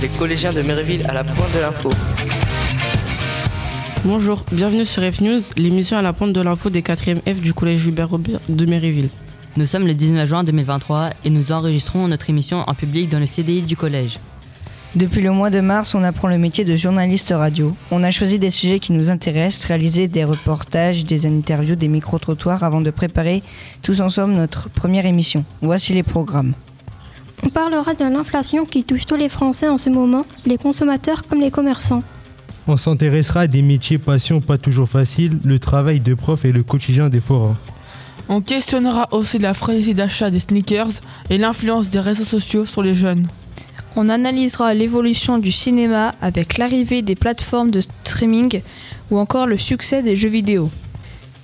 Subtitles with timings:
[0.00, 1.90] Les collégiens de Méréville à la pointe de l'info.
[4.04, 7.54] Bonjour, bienvenue sur F News, l'émission à la pointe de l'info des 4e F du
[7.54, 9.08] collège Hubert Robert de Méréville.
[9.56, 13.26] Nous sommes le 19 juin 2023 et nous enregistrons notre émission en public dans le
[13.26, 14.18] CDI du collège.
[14.96, 17.72] Depuis le mois de mars, on apprend le métier de journaliste radio.
[17.92, 22.64] On a choisi des sujets qui nous intéressent, réalisé des reportages, des interviews, des micro-trottoirs
[22.64, 23.44] avant de préparer
[23.82, 25.44] tous ensemble notre première émission.
[25.62, 26.54] Voici les programmes.
[27.44, 31.40] On parlera de l'inflation qui touche tous les Français en ce moment, les consommateurs comme
[31.40, 32.02] les commerçants.
[32.66, 36.64] On s'intéressera à des métiers passion pas toujours faciles, le travail de prof et le
[36.64, 37.56] quotidien des forains.
[38.28, 40.88] On questionnera aussi la frénésie d'achat des sneakers
[41.28, 43.28] et l'influence des réseaux sociaux sur les jeunes.
[43.96, 48.62] On analysera l'évolution du cinéma avec l'arrivée des plateformes de streaming
[49.10, 50.70] ou encore le succès des jeux vidéo.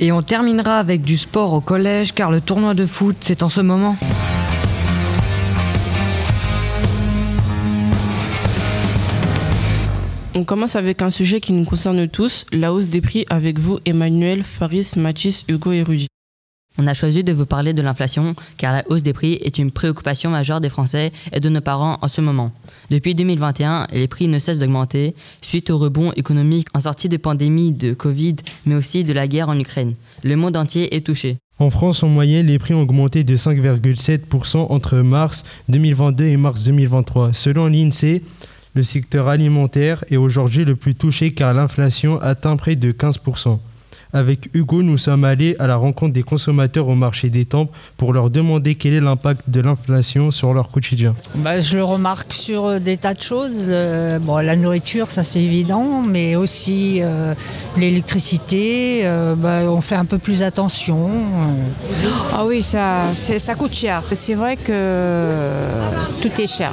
[0.00, 3.50] Et on terminera avec du sport au collège car le tournoi de foot c'est en
[3.50, 3.96] ce moment.
[10.34, 13.78] On commence avec un sujet qui nous concerne tous, la hausse des prix avec vous
[13.84, 16.06] Emmanuel, Faris, Mathis, Hugo et Rudy.
[16.82, 19.70] On a choisi de vous parler de l'inflation car la hausse des prix est une
[19.70, 22.52] préoccupation majeure des Français et de nos parents en ce moment.
[22.90, 27.72] Depuis 2021, les prix ne cessent d'augmenter suite au rebond économique en sortie de pandémie
[27.72, 29.94] de Covid, mais aussi de la guerre en Ukraine.
[30.22, 31.36] Le monde entier est touché.
[31.58, 36.64] En France, en moyenne, les prix ont augmenté de 5,7% entre mars 2022 et mars
[36.64, 37.34] 2023.
[37.34, 38.22] Selon l'INSEE,
[38.72, 43.58] le secteur alimentaire est aujourd'hui le plus touché car l'inflation atteint près de 15%.
[44.12, 48.12] Avec Hugo, nous sommes allés à la rencontre des consommateurs au marché des temples pour
[48.12, 51.14] leur demander quel est l'impact de l'inflation sur leur quotidien.
[51.36, 53.64] Bah, je le remarque sur euh, des tas de choses.
[53.66, 57.34] Le- bon, la nourriture, ça c'est évident, mais aussi euh,
[57.76, 59.02] l'électricité.
[59.04, 61.10] euh, bah, on fait un peu plus attention.
[62.34, 63.02] Ah oui, ça,
[63.38, 64.02] ça coûte cher.
[64.12, 65.60] C'est vrai que
[66.20, 66.72] tout est cher.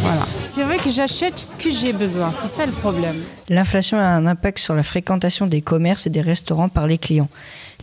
[0.00, 0.26] Voilà.
[0.40, 2.32] C'est vrai que j'achète ce que j'ai besoin.
[2.36, 3.16] C'est ça le problème.
[3.48, 7.28] L'inflation a un impact sur la fréquentation des commerces et des restaurants par les clients.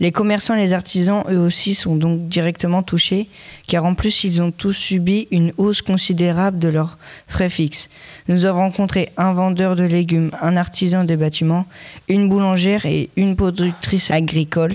[0.00, 3.28] Les commerçants et les artisans, eux aussi, sont donc directement touchés,
[3.68, 6.96] car en plus, ils ont tous subi une hausse considérable de leurs
[7.28, 7.90] frais fixes.
[8.26, 11.66] Nous avons rencontré un vendeur de légumes, un artisan des bâtiments,
[12.08, 14.72] une boulangère et une productrice agricole.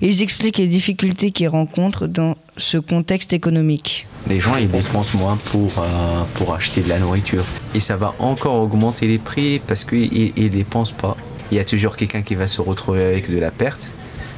[0.00, 4.06] Ils expliquent les difficultés qu'ils rencontrent dans ce contexte économique.
[4.28, 7.44] Les gens ils dépensent moins pour, euh, pour acheter de la nourriture.
[7.74, 11.16] Et ça va encore augmenter les prix parce qu'ils ne dépensent pas.
[11.50, 13.90] Il y a toujours quelqu'un qui va se retrouver avec de la perte,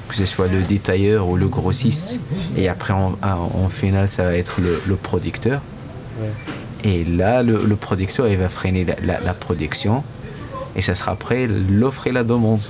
[0.09, 2.19] que ce soit le détailleur ou le grossiste.
[2.57, 5.61] Et après, en, en final, ça va être le, le producteur.
[6.83, 10.03] Et là, le, le producteur, il va freiner la, la- la production.
[10.77, 12.61] Et ça sera après l'offre et la demande.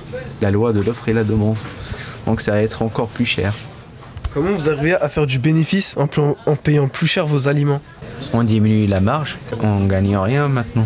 [0.41, 1.57] La loi de l'offre et la demande.
[2.27, 3.53] Donc ça va être encore plus cher.
[4.35, 7.81] Comment vous arrivez à faire du bénéfice en, plan- en payant plus cher vos aliments
[8.33, 10.85] on diminue la marge, on ne gagne rien maintenant.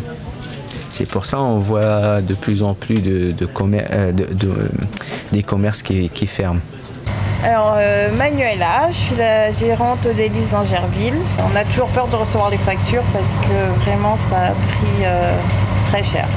[0.89, 4.69] C'est pour ça qu'on voit de plus en plus de, de commer- euh, de- de-
[5.31, 6.59] des commerces qui, qui ferment.
[7.43, 11.13] Alors, euh, Manuela, je suis la gérante d'Élise d'Angerville.
[11.51, 15.31] On a toujours peur de recevoir les factures parce que vraiment ça a pris euh,
[15.91, 16.27] très cher.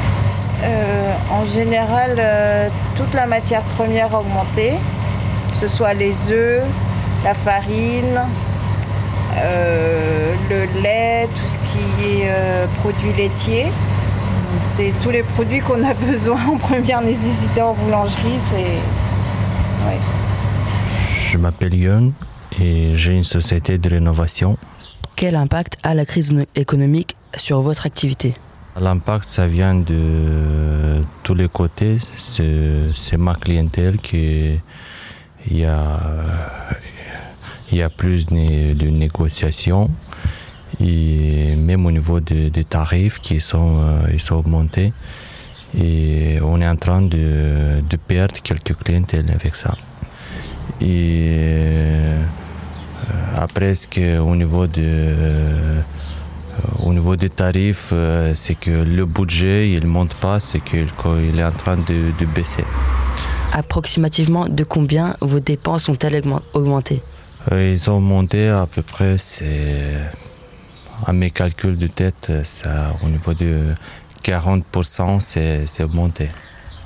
[0.64, 4.72] Euh, en général, euh, toute la matière première a augmenté,
[5.52, 6.62] que ce soit les œufs,
[7.24, 8.20] la farine,
[9.36, 13.66] euh, le lait, tout ce qui est euh, produits laitiers.
[14.76, 18.38] C'est tous les produits qu'on a besoin en première nécessité en boulangerie.
[18.50, 19.98] C'est ouais.
[21.30, 22.12] Je m'appelle Young
[22.60, 24.58] et j'ai une société de rénovation.
[25.16, 28.34] Quel impact a la crise économique sur votre activité?
[28.78, 31.98] L'impact, ça vient de tous les côtés.
[32.16, 34.58] C'est c'est ma clientèle qui
[35.50, 35.98] il y a,
[37.72, 39.90] il y a plus de, négociations
[40.80, 44.92] et même au niveau des, tarifs qui sont, euh, sont augmentés.
[45.78, 49.74] Et on est en train de, de perdre quelques clientèles avec ça.
[50.80, 52.22] Et euh,
[53.36, 53.72] après,
[54.18, 55.80] au niveau de euh,
[56.84, 57.94] au niveau des tarifs,
[58.34, 60.88] c'est que le budget il monte pas, c'est qu'il
[61.32, 62.64] il est en train de, de baisser.
[63.52, 67.02] Approximativement de combien vos dépenses ont-elles augmen- augmenté?
[67.50, 69.98] Ils ont monté à peu près, c'est
[71.04, 73.74] à mes calculs de tête, ça, au niveau de
[74.24, 76.28] 40%, c'est c'est augmenté.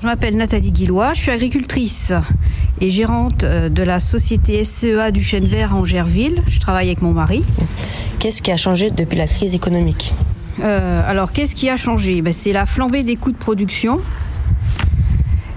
[0.01, 2.11] Je m'appelle Nathalie Guillois, je suis agricultrice
[2.81, 6.43] et gérante euh, de la société SCEA du Chêne Vert à Angerville.
[6.47, 7.43] Je travaille avec mon mari.
[8.19, 10.13] Qu'est-ce qui a changé depuis la crise économique?
[10.61, 12.21] Euh, alors, qu'est-ce qui a changé?
[12.21, 13.99] Ben, C'est la flambée des coûts de production.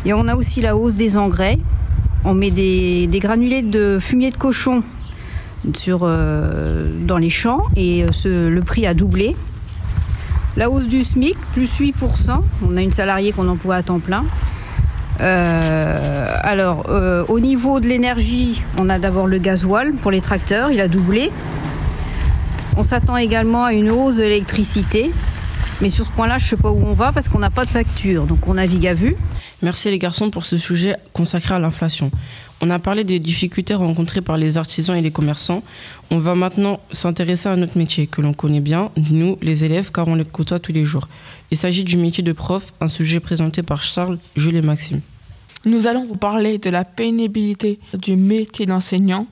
[0.06, 1.58] Et on a aussi la hausse des engrais.
[2.24, 4.82] On met des, granulés de fumier de cochon
[5.88, 9.36] euh, dans les champs et euh, le prix a doublé.
[10.56, 11.94] La hausse du SMIC, plus 8%.
[12.66, 14.24] On a une salariée qu'on emploie à temps plein.
[15.20, 16.88] Euh, alors,
[17.28, 21.30] au niveau de l'énergie, on a d'abord le gasoil pour les tracteurs, il a doublé.
[22.76, 25.12] On s'attend également à une hausse de l'électricité.
[25.80, 27.64] Mais sur ce point-là, je ne sais pas où on va parce qu'on n'a pas
[27.64, 28.26] de facture.
[28.26, 29.14] Donc on navigue à vue.
[29.62, 32.10] Merci les garçons pour ce sujet consacré à l'inflation.
[32.62, 35.62] On a parlé des difficultés rencontrées par les artisans et les commerçants.
[36.10, 40.08] On va maintenant s'intéresser à notre métier que l'on connaît bien, nous, les élèves, car
[40.08, 41.08] on les côtoie tous les jours.
[41.50, 45.00] Il s'agit du métier de prof, un sujet présenté par Charles, Jules et Maxime.
[45.66, 49.26] Nous allons vous parler de la pénibilité du métier d'enseignant.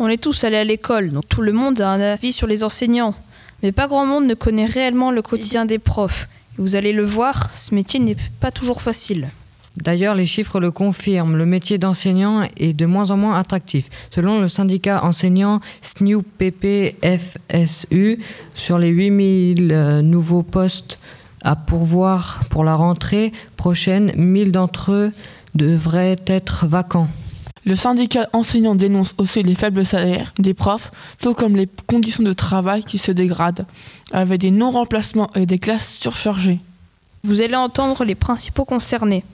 [0.00, 2.64] On est tous allés à l'école, donc tout le monde a un avis sur les
[2.64, 3.14] enseignants.
[3.62, 6.28] Mais pas grand monde ne connaît réellement le quotidien des profs.
[6.58, 9.28] Vous allez le voir, ce métier n'est pas toujours facile.
[9.76, 11.36] D'ailleurs, les chiffres le confirment.
[11.36, 13.90] Le métier d'enseignant est de moins en moins attractif.
[14.10, 16.98] Selon le syndicat enseignant SNUPP-FSU,
[18.54, 20.98] sur les 8000 euh, nouveaux postes
[21.42, 25.12] à pourvoir pour la rentrée prochaine, 1000 d'entre eux
[25.54, 27.08] devraient être vacants.
[27.66, 32.32] Le syndicat enseignant dénonce aussi les faibles salaires des profs, tout comme les conditions de
[32.32, 33.66] travail qui se dégradent,
[34.12, 36.60] avec des non-remplacements et des classes surchargées.
[37.24, 39.24] Vous allez entendre les principaux concernés,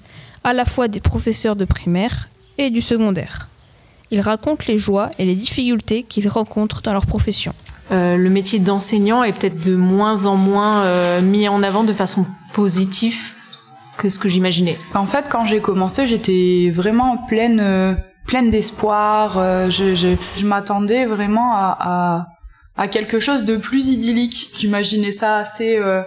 [0.45, 3.49] à la fois des professeurs de primaire et du secondaire.
[4.11, 7.53] Ils racontent les joies et les difficultés qu'ils rencontrent dans leur profession.
[7.91, 11.93] Euh, le métier d'enseignant est peut-être de moins en moins euh, mis en avant de
[11.93, 12.25] façon
[12.55, 13.19] positive
[13.99, 14.79] que ce que j'imaginais.
[14.95, 17.95] En fait, quand j'ai commencé, j'étais vraiment pleine, euh,
[18.27, 19.39] pleine d'espoir.
[19.39, 22.27] euh, je m'attendais vraiment à,
[22.91, 24.51] quelque chose de plus idyllique.
[24.59, 26.03] J'imaginais ça assez, euh,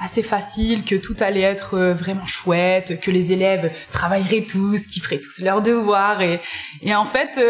[0.00, 5.02] assez facile, que tout allait être euh, vraiment chouette, que les élèves travailleraient tous, qu'ils
[5.02, 6.20] feraient tous leurs devoirs.
[6.22, 6.40] Et,
[6.94, 7.40] en fait,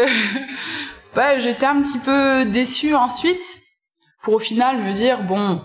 [1.15, 3.41] bah, j'étais un petit peu déçue ensuite
[4.21, 5.61] pour au final me dire, bon,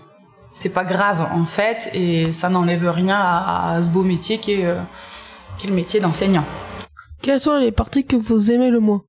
[0.53, 4.61] c'est pas grave en fait, et ça n'enlève rien à, ce beau métier qui
[5.57, 6.45] qui est le métier d'enseignant.
[7.25, 9.03] Quelles sont les parties que vous aimez le moins?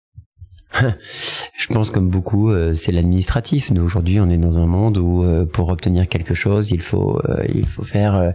[0.80, 3.70] Je pense comme beaucoup, euh, c'est l'administratif.
[3.70, 7.20] Nous aujourd'hui, on est dans un monde où euh, pour obtenir quelque chose, il faut
[7.28, 8.30] euh, il faut faire euh,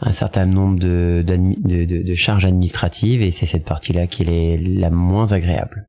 [0.00, 4.60] un certain nombre de, de, de, de charges administratives et c'est cette partie-là qui est
[4.60, 5.86] la moins agréable.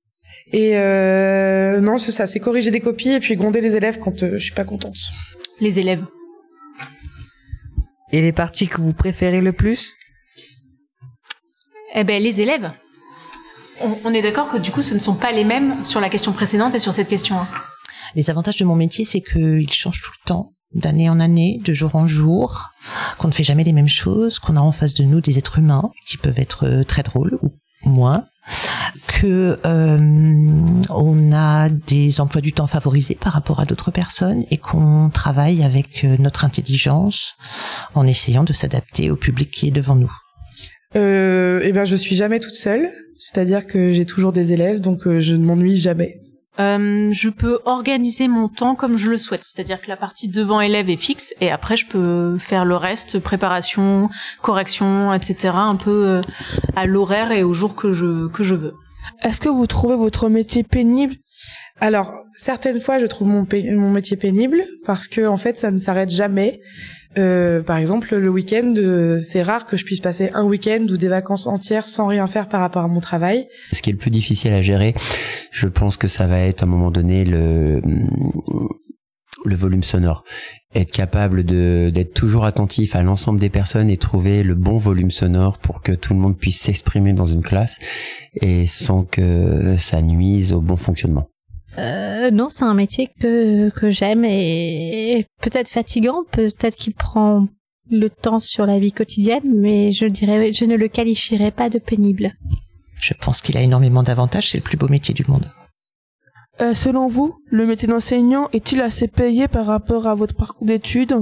[0.53, 4.21] Et euh, non, c'est ça, c'est corriger des copies et puis gronder les élèves quand
[4.21, 4.97] euh, je suis pas contente.
[5.59, 6.05] Les élèves.
[8.11, 9.95] Et les parties que vous préférez le plus?
[11.95, 12.69] Eh ben, les élèves.
[13.81, 16.09] On, on est d'accord que du coup, ce ne sont pas les mêmes sur la
[16.09, 17.37] question précédente et sur cette question.
[17.37, 17.47] hein.
[18.15, 21.73] Les avantages de mon métier, c'est qu'il change tout le temps, d'année en année, de
[21.73, 22.69] jour en jour,
[23.17, 25.59] qu'on ne fait jamais les mêmes choses, qu'on a en face de nous des êtres
[25.59, 28.25] humains qui peuvent être euh, très drôles ou moins,
[29.07, 29.97] que euh,
[30.89, 35.63] on a des emplois du temps favorisés par rapport à d'autres personnes et qu'on travaille
[35.63, 37.33] avec euh, notre intelligence
[37.95, 40.11] en essayant de s'adapter au public qui est devant nous.
[40.95, 45.07] Euh, et ben, je suis jamais toute seule, c'est-à-dire que j'ai toujours des élèves, donc
[45.07, 46.17] euh, je ne m'ennuie jamais.
[46.59, 50.61] Euh, je peux organiser mon temps comme je le souhaite, c'est-à-dire que la partie devant
[50.61, 54.09] élève est fixe et après je peux faire le reste, préparation,
[54.41, 55.49] correction, etc.
[55.55, 56.21] un peu euh,
[56.75, 58.73] à l'horaire et au jour que je que je veux.
[59.23, 61.15] Est-ce que vous trouvez votre métier pénible
[61.81, 63.45] Alors, certaines fois, je trouve mon,
[63.77, 66.61] mon métier pénible parce que en fait, ça ne s'arrête jamais.
[67.17, 70.97] Euh, par exemple, le week-end, euh, c'est rare que je puisse passer un week-end ou
[70.97, 73.47] des vacances entières sans rien faire par rapport à mon travail.
[73.71, 74.93] Ce qui est le plus difficile à gérer,
[75.51, 77.81] je pense que ça va être à un moment donné le
[79.45, 80.23] le volume sonore.
[80.73, 85.11] Être capable de d'être toujours attentif à l'ensemble des personnes et trouver le bon volume
[85.11, 87.77] sonore pour que tout le monde puisse s'exprimer dans une classe
[88.41, 91.29] et sans que ça nuise au bon fonctionnement.
[92.25, 97.47] Euh, non, c'est un métier que, que j'aime et peut-être fatigant, peut-être qu'il prend
[97.89, 101.77] le temps sur la vie quotidienne, mais je dirais, je ne le qualifierais pas de
[101.77, 102.31] pénible.
[102.99, 105.51] Je pense qu'il a énormément d'avantages, c'est le plus beau métier du monde.
[106.61, 111.15] Euh, Selon vous, le métier d'enseignant est-il assez payé par rapport à votre parcours d'études?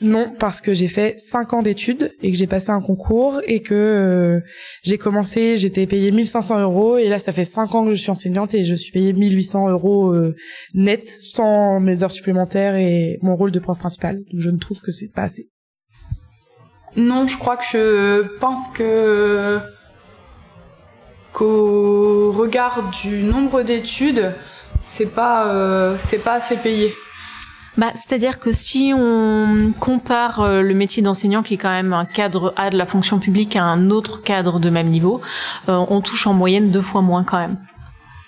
[0.00, 3.62] Non, parce que j'ai fait cinq ans d'études et que j'ai passé un concours et
[3.62, 4.40] que euh,
[4.82, 8.10] j'ai commencé, j'étais payée 1500 euros et là ça fait cinq ans que je suis
[8.10, 10.36] enseignante et je suis payée 1800 euros euh,
[10.74, 14.16] net sans mes heures supplémentaires et mon rôle de prof principal.
[14.16, 15.48] Donc je ne trouve que c'est pas assez.
[16.96, 19.58] Non, je crois que je pense que
[21.32, 24.32] qu'au regard du nombre d'études,
[24.80, 26.92] c'est pas euh, c'est pas assez payé.
[27.78, 32.04] Bah, c'est-à-dire que si on compare euh, le métier d'enseignant, qui est quand même un
[32.04, 35.20] cadre A de la fonction publique, à un autre cadre de même niveau,
[35.68, 37.56] euh, on touche en moyenne deux fois moins quand même.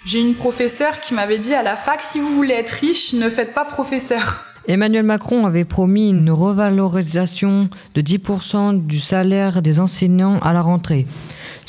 [0.07, 3.29] J'ai une professeure qui m'avait dit à la fac, si vous voulez être riche, ne
[3.29, 4.45] faites pas professeur.
[4.69, 11.07] Emmanuel Macron avait promis une revalorisation de 10% du salaire des enseignants à la rentrée.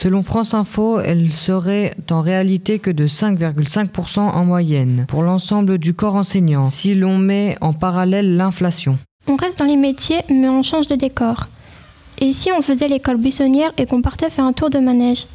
[0.01, 5.93] Selon France Info, elle serait en réalité que de 5,5% en moyenne pour l'ensemble du
[5.93, 8.97] corps enseignant, si l'on met en parallèle l'inflation.
[9.27, 11.49] On reste dans les métiers, mais on change de décor.
[12.17, 15.27] Et si on faisait l'école buissonnière et qu'on partait faire un tour de manège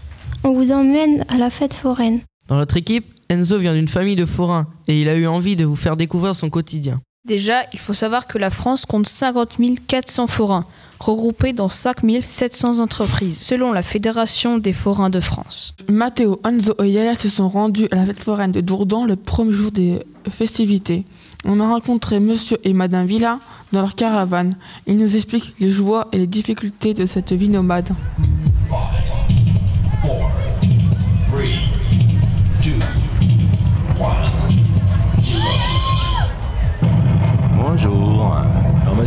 [0.42, 2.18] On vous emmène à la fête foraine.
[2.48, 5.64] Dans notre équipe, Enzo vient d'une famille de forains et il a eu envie de
[5.64, 7.00] vous faire découvrir son quotidien.
[7.26, 10.64] Déjà, il faut savoir que la France compte 50 400 forains,
[11.00, 15.74] regroupés dans 5 700 entreprises, selon la Fédération des forains de France.
[15.88, 19.50] Matteo, Enzo et Yaya se sont rendus à la fête foraine de Dourdan le premier
[19.50, 21.04] jour des festivités.
[21.44, 23.40] On a rencontré monsieur et madame Villa
[23.72, 24.54] dans leur caravane.
[24.86, 27.88] Ils nous expliquent les joies et les difficultés de cette vie nomade.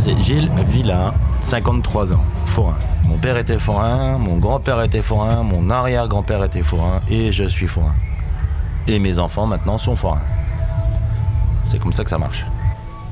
[0.00, 2.76] C'est Gilles Villa, 53 ans, forain.
[3.06, 7.66] Mon père était forain, mon grand-père était forain, mon arrière-grand-père était forain et je suis
[7.66, 7.94] forain.
[8.88, 10.22] Et mes enfants maintenant sont forains.
[11.64, 12.46] C'est comme ça que ça marche.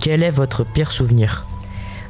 [0.01, 1.47] Quel est votre pire souvenir?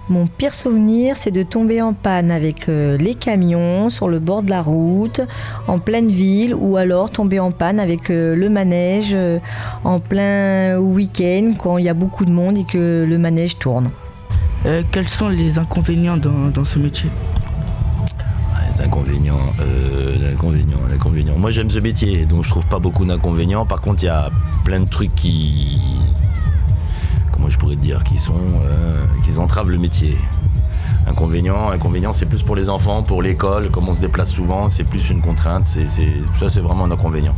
[0.08, 4.42] Mon pire souvenir, c'est de tomber en panne avec euh, les camions sur le bord
[4.42, 5.20] de la route,
[5.66, 9.38] en pleine ville, ou alors tomber en panne avec euh, le manège euh,
[9.84, 13.90] en plein week-end quand il y a beaucoup de monde et que le manège tourne.
[14.66, 17.08] Euh, quels sont les inconvénients dans, dans ce métier
[18.72, 21.38] Les inconvénients, euh, inconvénients, inconvénients.
[21.38, 23.64] Moi j'aime ce métier, donc je trouve pas beaucoup d'inconvénients.
[23.66, 24.30] Par contre, il y a
[24.64, 25.80] plein de trucs qui,
[27.32, 28.34] comment je pourrais dire, qui sont,
[28.64, 30.16] euh, qui entravent le métier.
[31.06, 34.84] Inconvénients, inconvénients, c'est plus pour les enfants, pour l'école, comme on se déplace souvent, c'est
[34.84, 35.66] plus une contrainte.
[35.66, 37.34] C'est- ça, c'est vraiment un inconvénient.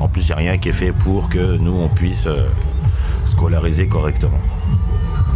[0.00, 2.46] En plus, il n'y a rien qui est fait pour que nous, on puisse euh,
[3.24, 4.38] scolariser correctement.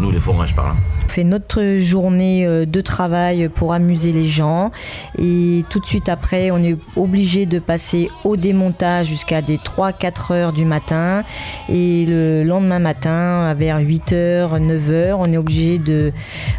[0.00, 0.76] Nous, les forains, je parle.
[1.04, 4.70] On fait notre journée euh, de travail pour amuser les gens
[5.18, 10.32] et tout de suite après on est obligé de passer au démontage jusqu'à des 3-4
[10.34, 11.22] heures du matin
[11.70, 16.12] et le lendemain matin vers 8h, 9h on est obligé de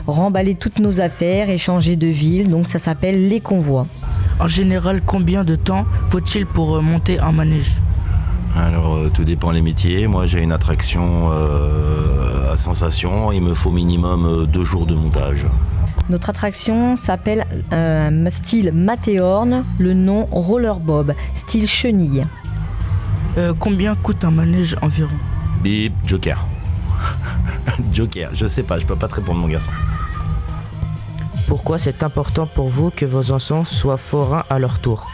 [0.08, 3.86] remballer toutes nos affaires et changer de ville donc ça s'appelle les convois.
[4.40, 7.76] En général, combien de temps faut-il pour euh, monter un manège?
[8.56, 10.08] Alors, euh, tout dépend les métiers.
[10.08, 13.32] Moi, j'ai une attraction euh, à sensation.
[13.32, 15.46] Il me faut minimum euh, deux jours de montage.
[16.10, 22.26] Notre attraction s'appelle euh, style Matéorne, le nom Rollerbob, style chenille.
[23.38, 25.14] Euh, Combien coûte un manège environ?
[25.62, 26.44] Bip, Joker.
[27.94, 29.70] Joker, je sais pas, je peux pas te répondre, mon garçon.
[31.48, 35.08] Pourquoi c'est important pour vous que vos enfants soient forains à leur tour?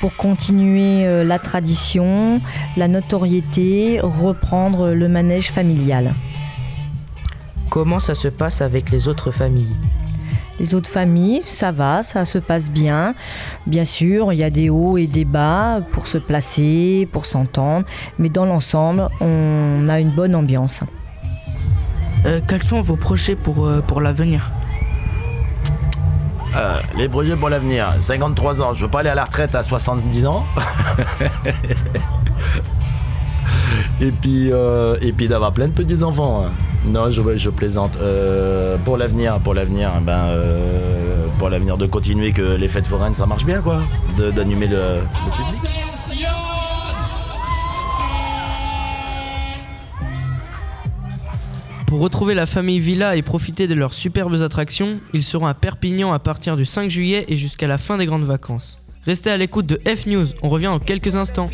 [0.00, 2.40] Pour continuer euh, la tradition,
[2.76, 6.14] la notoriété, reprendre le manège familial.
[7.70, 9.74] Comment ça se passe avec les autres familles?
[10.58, 13.14] Les autres familles, ça va, ça se passe bien.
[13.66, 17.86] Bien sûr, il y a des hauts et des bas pour se placer, pour s'entendre,
[18.18, 20.80] mais dans l'ensemble, on a une bonne ambiance.
[22.24, 24.50] Euh, Quels sont vos projets pour, euh, pour l'avenir?
[26.56, 27.94] Euh, les projets pour l'avenir.
[27.98, 30.44] 53 ans, je veux pas aller à la retraite à 70 ans.
[34.00, 36.46] et puis, euh, et puis d'avoir plein de petits enfants.
[36.86, 37.92] Non, je, je plaisante.
[38.00, 43.14] Euh, pour l'avenir, pour l'avenir, ben, euh, pour l'avenir de continuer que les fêtes foraines,
[43.14, 43.80] ça marche bien, quoi.
[44.16, 45.72] D'animer le public.
[51.96, 56.12] Pour retrouver la famille Villa et profiter de leurs superbes attractions, ils seront à Perpignan
[56.12, 58.82] à partir du 5 juillet et jusqu'à la fin des grandes vacances.
[59.06, 61.48] Restez à l'écoute de F News, on revient dans quelques instants.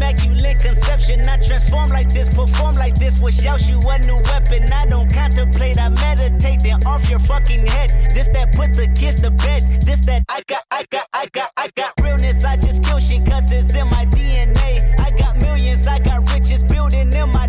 [0.00, 1.20] Immaculate conception.
[1.28, 3.20] I transform like this, perform like this.
[3.20, 4.72] Wish out you a new weapon.
[4.72, 7.90] I don't contemplate, I meditate, then off your fucking head.
[8.14, 9.82] This that put the kids to bed.
[9.82, 12.44] This that I got, I got, I got, I got realness.
[12.44, 14.98] I just kill shit cause it's in my DNA.
[14.98, 17.39] I got millions, I got riches building in my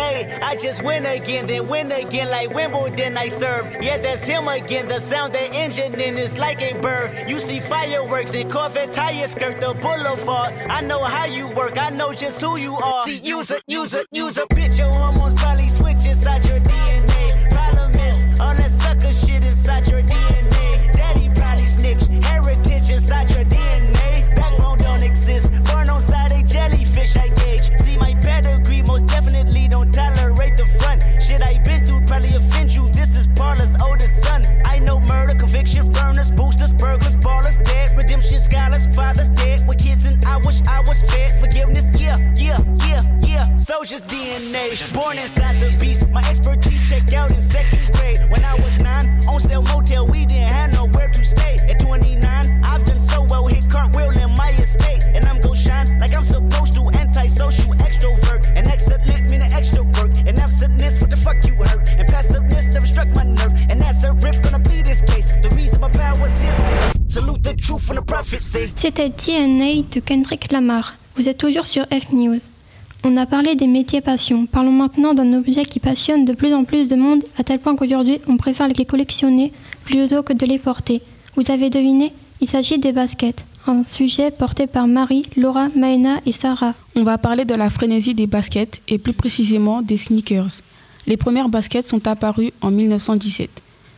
[0.00, 3.76] I I just win again, then win again like Wimbledon I serve.
[3.80, 4.88] Yeah, that's him again.
[4.88, 7.30] The sound that engine in is like a bird.
[7.30, 10.54] You see fireworks and Corvette tires skirt the boulevard.
[10.68, 13.04] I know how you work, I know just who you are.
[13.04, 14.78] See, use a, use a, use a bitch.
[14.78, 17.50] Your hormones probably switch inside your DNA.
[17.50, 20.92] Problem is, all that sucker shit inside your DNA.
[20.92, 24.34] Daddy probably snitch, heritage inside your DNA.
[24.34, 27.70] Backbone don't exist, born on side a jellyfish I gauge.
[27.80, 29.68] See my pedigree, most definitely
[31.30, 31.79] Shit I been
[69.02, 70.94] C'était DNA de Kendrick Lamar.
[71.16, 72.40] Vous êtes toujours sur F News.
[73.02, 74.44] On a parlé des métiers passion.
[74.44, 77.76] Parlons maintenant d'un objet qui passionne de plus en plus de monde, à tel point
[77.76, 79.54] qu'aujourd'hui on préfère les collectionner
[79.84, 81.00] plutôt que de les porter.
[81.34, 83.46] Vous avez deviné Il s'agit des baskets.
[83.66, 86.74] Un sujet porté par Marie, Laura, Maëna et Sarah.
[86.94, 90.60] On va parler de la frénésie des baskets et plus précisément des sneakers.
[91.06, 93.48] Les premières baskets sont apparues en 1917.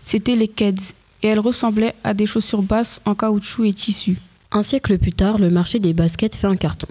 [0.04, 0.94] C'était les Keds
[1.24, 4.18] et elles ressemblaient à des chaussures basses en caoutchouc et tissu.
[4.54, 6.86] Un siècle plus tard, le marché des baskets fait un carton.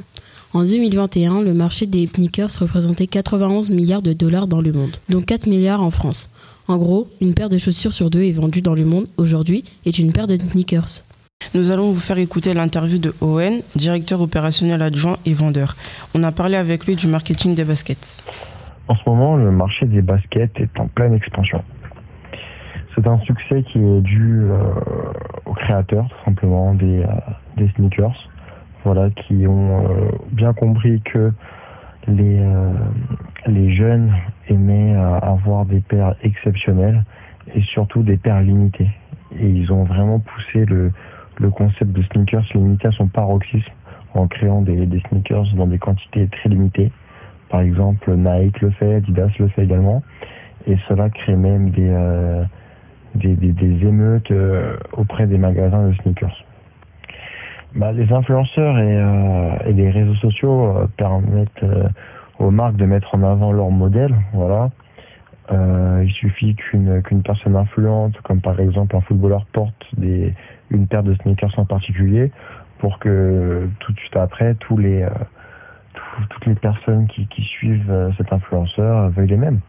[0.54, 5.22] En 2021, le marché des sneakers représentait 91 milliards de dollars dans le monde, dont
[5.22, 6.32] 4 milliards en France.
[6.68, 10.00] En gros, une paire de chaussures sur deux est vendue dans le monde aujourd'hui est
[10.00, 11.04] une paire de sneakers.
[11.54, 15.76] Nous allons vous faire écouter l'interview de Owen, directeur opérationnel adjoint et vendeur.
[16.16, 18.24] On a parlé avec lui du marketing des baskets.
[18.88, 21.64] En ce moment, le marché des baskets est en pleine expansion.
[22.96, 24.74] C'est un succès qui est dû euh,
[25.54, 27.08] créateurs, tout simplement, des, euh,
[27.58, 28.30] des sneakers,
[28.84, 31.32] voilà, qui ont euh, bien compris que
[32.08, 32.74] les, euh,
[33.48, 34.14] les jeunes
[34.50, 37.04] aimaient avoir des paires exceptionnelles
[37.54, 38.90] et surtout des paires limitées.
[39.40, 40.92] Et ils ont vraiment poussé le,
[41.40, 43.72] le concept de sneakers limité à son paroxysme
[44.14, 46.92] en créant des, des sneakers dans des quantités très limitées.
[47.50, 50.02] Par exemple, Nike le fait, Adidas le fait également.
[50.68, 51.90] Et cela crée même des,
[53.16, 56.46] des, émeutes euh, auprès des magasins de sneakers.
[57.76, 61.66] Bah, les influenceurs et, euh, et les réseaux sociaux euh, permettent
[62.40, 64.16] aux marques de mettre en avant leur modèle.
[64.34, 64.70] Voilà.
[66.04, 71.54] Il suffit qu'une personne influente, comme par exemple un footballeur, porte une paire de sneakers
[71.58, 72.32] en particulier,
[72.80, 79.36] pour que tout de suite après, toutes les personnes qui, suivent cet influenceur veuillent les
[79.36, 79.60] mêmes.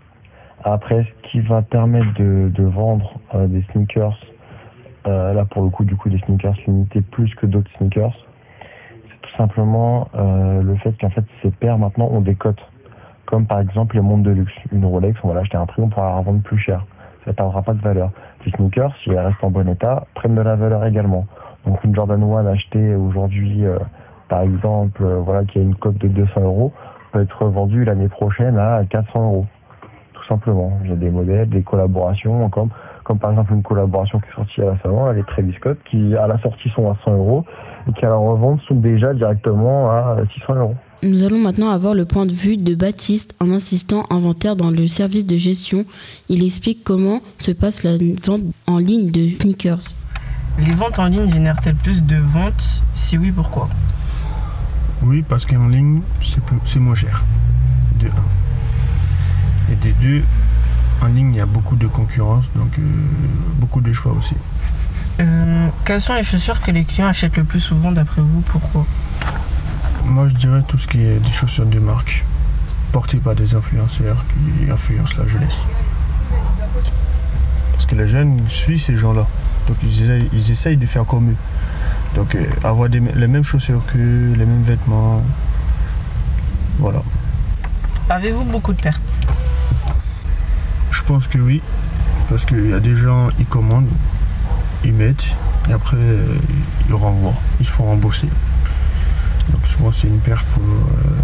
[0.64, 4.18] Après, ce qui va permettre de, de vendre euh, des sneakers,
[5.07, 8.14] euh, là pour le coup, du coup, des sneakers limités plus que d'autres sneakers,
[9.09, 12.62] c'est tout simplement euh, le fait qu'en fait, ces paires maintenant ont des cotes.
[13.27, 14.53] Comme par exemple les montres de luxe.
[14.72, 16.85] Une Rolex, on va l'acheter un prix, on pourra la revendre plus cher.
[17.25, 18.11] Ça perdra pas de valeur.
[18.44, 21.27] Les sneakers, si elles restent en bon état, prennent de la valeur également.
[21.66, 23.79] Donc une Jordan 1 achetée aujourd'hui, euh,
[24.29, 26.72] par exemple, euh, voilà, qui a une cote de 200 euros,
[27.12, 29.46] peut être revendue l'année prochaine à 400 euros.
[30.33, 30.79] Simplement.
[30.83, 32.71] Il y a des modèles, des collaborations, comme,
[33.05, 35.79] comme par exemple une collaboration qui est sortie à la salon, elle est Travis Scott,
[35.90, 37.45] qui à la sortie sont à 100 euros
[37.87, 40.75] et qui à la revente sont déjà directement à 600 euros.
[41.03, 44.87] Nous allons maintenant avoir le point de vue de Baptiste, un assistant inventaire dans le
[44.87, 45.85] service de gestion.
[46.31, 49.83] Il explique comment se passe la vente en ligne de sneakers.
[50.59, 52.83] Les ventes en ligne génèrent-elles plus de ventes?
[52.95, 53.68] Si oui, pourquoi?
[55.03, 56.01] Oui, parce qu'en ligne,
[56.64, 57.23] c'est moins cher.
[58.01, 58.11] De 1.
[59.72, 60.22] Et de 2,
[61.00, 62.82] en ligne, il y a beaucoup de concurrence, donc euh,
[63.56, 64.35] beaucoup de choix aussi.
[65.20, 68.42] Euh, Quelles sont les chaussures que les clients achètent le plus souvent d'après vous?
[68.42, 68.87] Pourquoi?
[70.04, 72.24] Moi, je dirais tout ce qui est des chaussures de marque,
[72.92, 75.66] portées par des influenceurs qui influencent la jeunesse.
[77.72, 79.26] Parce que les jeunes suivent ces gens-là.
[79.68, 81.37] Donc, ils essayent, ils essayent de faire comme eux.
[82.14, 85.22] Donc, euh, avoir des- les mêmes chaussures qu'eux, les mêmes vêtements.
[86.78, 87.02] Voilà.
[88.11, 89.26] Avez-vous beaucoup de pertes?
[91.12, 91.61] Pense que oui.
[92.31, 93.88] Parce qu'il y a des gens, ils commandent,
[94.85, 95.27] ils mettent,
[95.68, 96.27] et après, euh,
[96.88, 97.35] ils renvoient.
[97.61, 98.29] Ils se font rembourser.
[99.51, 101.16] Donc souvent, c'est une perte pour euh,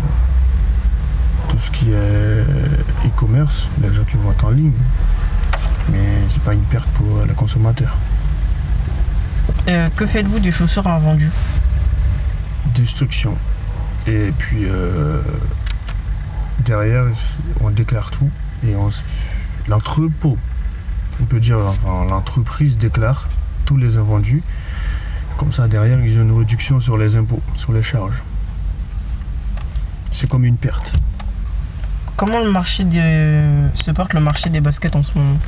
[1.49, 4.73] tout ce qui est e-commerce, les gens qui vont en ligne.
[5.91, 7.97] Mais c'est pas une perte pour euh, le consommateur.
[9.69, 11.31] Euh, Que faites-vous des chaussures invendues
[12.75, 13.35] Destruction.
[14.07, 15.23] Et puis, euh,
[16.67, 17.05] derrière,
[17.63, 18.29] on déclare tout.
[18.67, 19.03] Et on s-
[19.69, 20.37] l'entrepôt,
[21.21, 23.29] on peut dire, enfin, l'entreprise déclare
[23.65, 24.43] tous les invendus.
[25.37, 28.23] Comme ça, derrière, ils ont une réduction sur les impôts, sur les charges.
[30.13, 30.93] C'est comme une perte.
[32.17, 33.45] Comment le marché des...
[33.75, 35.39] se porte le marché des baskets en ce moment?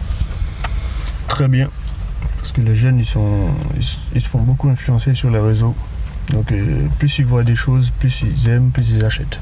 [1.26, 1.68] Très bien.
[2.36, 3.48] Parce que les jeunes, ils, sont,
[4.14, 5.74] ils se font beaucoup influencer sur les réseaux.
[6.30, 9.40] Donc, euh, plus ils voient des choses, plus ils aiment, plus ils achètent.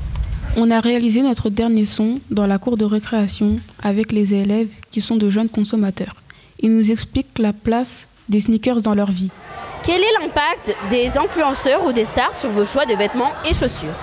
[0.57, 5.01] On a réalisé notre dernier son dans la cour de récréation avec les élèves qui
[5.01, 6.17] sont de jeunes consommateurs.
[6.61, 9.31] Ils nous expliquent la place des sneakers dans leur vie.
[9.85, 13.95] Quel est l'impact des influenceurs ou des stars sur vos choix de vêtements et chaussures?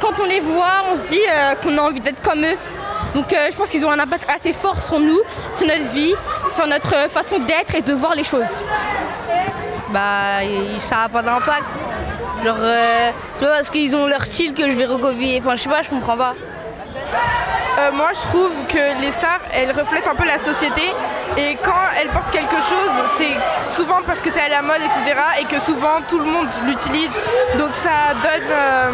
[0.00, 2.56] Quand on les voit, on se dit euh, qu'on a envie d'être comme eux.
[3.14, 5.20] Donc euh, je pense qu'ils ont un impact assez fort sur nous,
[5.54, 6.14] sur notre vie,
[6.54, 8.46] sur notre euh, façon d'être et de voir les choses.
[9.90, 10.40] Bah,
[10.80, 11.64] ça n'a pas d'impact.
[12.44, 15.38] Genre, euh, tu vois, parce qu'ils ont leur style que je vais recopier.
[15.40, 16.34] Enfin, je sais pas, je comprends pas.
[17.78, 20.82] Euh, moi, je trouve que les stars, elles reflètent un peu la société.
[21.36, 25.20] Et quand elles portent quelque chose, c'est souvent parce que c'est à la mode, etc.
[25.40, 27.10] Et que souvent, tout le monde l'utilise.
[27.56, 28.90] Donc ça donne euh,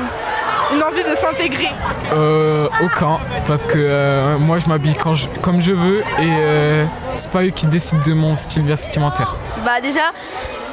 [0.75, 1.71] une envie de s'intégrer.
[2.13, 4.97] Euh, aucun, parce que euh, moi je m'habille
[5.43, 6.85] comme je veux et euh,
[7.17, 9.37] c'est pas eux qui décident de mon style vestimentaire.
[9.65, 10.13] Bah déjà,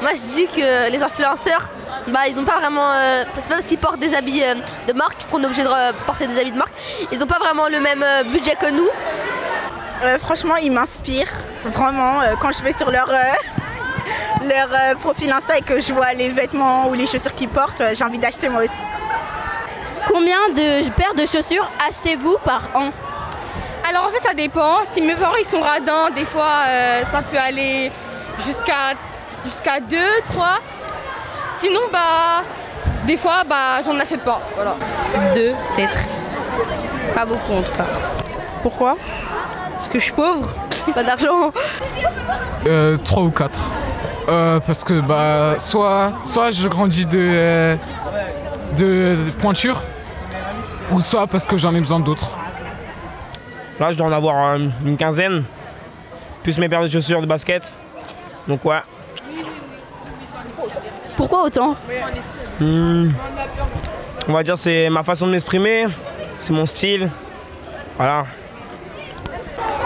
[0.01, 1.69] moi je dis que les influenceurs,
[2.07, 4.55] bah ils ont pas vraiment, euh, c'est pas parce qu'ils portent des habits euh,
[4.87, 6.73] de marque qu'on est obligé de euh, porter des habits de marque.
[7.11, 8.87] Ils ont pas vraiment le même euh, budget que nous.
[10.03, 11.31] Euh, franchement, ils m'inspirent
[11.65, 13.13] vraiment euh, quand je vais sur leur, euh,
[14.49, 17.81] leur euh, profil Insta et que je vois les vêtements ou les chaussures qu'ils portent,
[17.81, 18.83] euh, j'ai envie d'acheter moi aussi.
[20.07, 22.89] Combien de paires de chaussures achetez-vous par an
[23.87, 24.79] Alors en fait, ça dépend.
[24.91, 27.91] Si mes parents ils sont radins, des fois euh, ça peut aller
[28.43, 28.93] jusqu'à
[29.45, 29.97] jusqu'à 2,
[30.31, 30.59] 3.
[31.61, 32.41] Sinon, bah,
[33.05, 34.41] des fois, bah, j'en achète pas.
[34.55, 34.75] Voilà.
[35.35, 35.97] Deux, peut-être.
[37.13, 37.85] Pas beaucoup en tout cas.
[38.63, 38.97] Pourquoi?
[39.75, 40.49] Parce que je suis pauvre,
[40.95, 41.51] pas d'argent.
[42.65, 43.59] Euh, trois ou quatre.
[44.27, 47.75] Euh, parce que bah soit soit je grandis de, euh,
[48.77, 49.81] de, de pointure
[50.91, 52.31] ou soit parce que j'en ai besoin d'autres.
[53.79, 55.43] Là, je dois en avoir euh, une quinzaine.
[56.41, 57.71] Plus mes paires de chaussures de basket.
[58.47, 58.81] Donc, ouais.
[61.21, 61.75] Pourquoi autant
[62.59, 63.09] Hmm.
[64.27, 65.85] On va dire c'est ma façon de m'exprimer.
[66.39, 67.11] C'est mon style.
[67.95, 68.25] Voilà.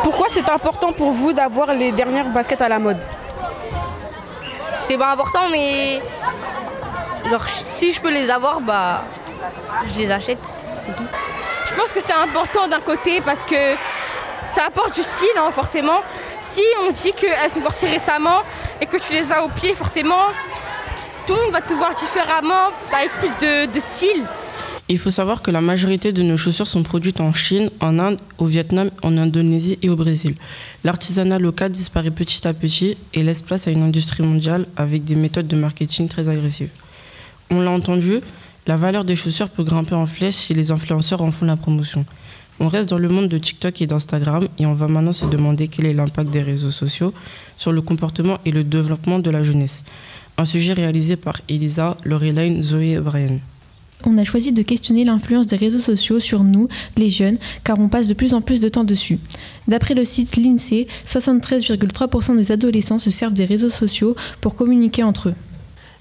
[0.01, 2.99] Pourquoi c'est important pour vous d'avoir les dernières baskets à la mode?
[4.75, 6.01] C'est pas important, mais.
[7.29, 9.03] Genre, si je peux les avoir, bah.
[9.93, 10.39] Je les achète.
[11.67, 13.75] Je pense que c'est important d'un côté parce que
[14.47, 15.99] ça apporte du style, hein, forcément.
[16.39, 18.39] Si on dit qu'elles sont sorties récemment
[18.79, 20.27] et que tu les as au pied, forcément,
[21.25, 24.23] tout le monde va te voir différemment, avec plus de, de style.
[24.87, 28.19] Il faut savoir que la majorité de nos chaussures sont produites en Chine, en Inde,
[28.37, 30.35] au Vietnam, en Indonésie et au Brésil.
[30.83, 35.15] L'artisanat local disparaît petit à petit et laisse place à une industrie mondiale avec des
[35.15, 36.69] méthodes de marketing très agressives.
[37.49, 38.19] On l'a entendu,
[38.67, 42.05] la valeur des chaussures peut grimper en flèche si les influenceurs en font la promotion.
[42.59, 45.67] On reste dans le monde de TikTok et d'Instagram et on va maintenant se demander
[45.67, 47.13] quel est l'impact des réseaux sociaux
[47.57, 49.83] sur le comportement et le développement de la jeunesse.
[50.37, 53.39] Un sujet réalisé par Elisa, Laureline, Zoé et Brian.
[54.03, 56.67] On a choisi de questionner l'influence des réseaux sociaux sur nous,
[56.97, 59.19] les jeunes, car on passe de plus en plus de temps dessus.
[59.67, 65.29] D'après le site l'INSEE, 73,3% des adolescents se servent des réseaux sociaux pour communiquer entre
[65.29, 65.35] eux.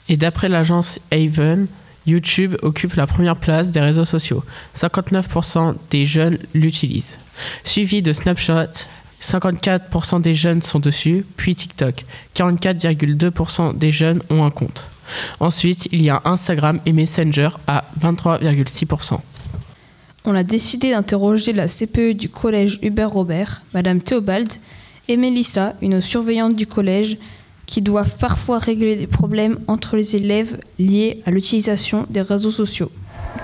[0.08, 1.66] Et d'après l'agence Haven,
[2.06, 4.42] YouTube occupe la première place des réseaux sociaux.
[4.76, 7.18] 59% des jeunes l'utilisent.
[7.62, 8.70] Suivi de Snapchat,
[9.26, 12.04] 54% des jeunes sont dessus, puis TikTok.
[12.36, 14.86] 44,2% des jeunes ont un compte.
[15.40, 19.18] Ensuite, il y a Instagram et Messenger à 23,6%.
[20.26, 24.50] On a décidé d'interroger la CPE du collège Hubert Robert, Madame Théobald,
[25.08, 27.18] et Mélissa, une surveillante du collège,
[27.66, 32.90] qui doivent parfois régler des problèmes entre les élèves liés à l'utilisation des réseaux sociaux.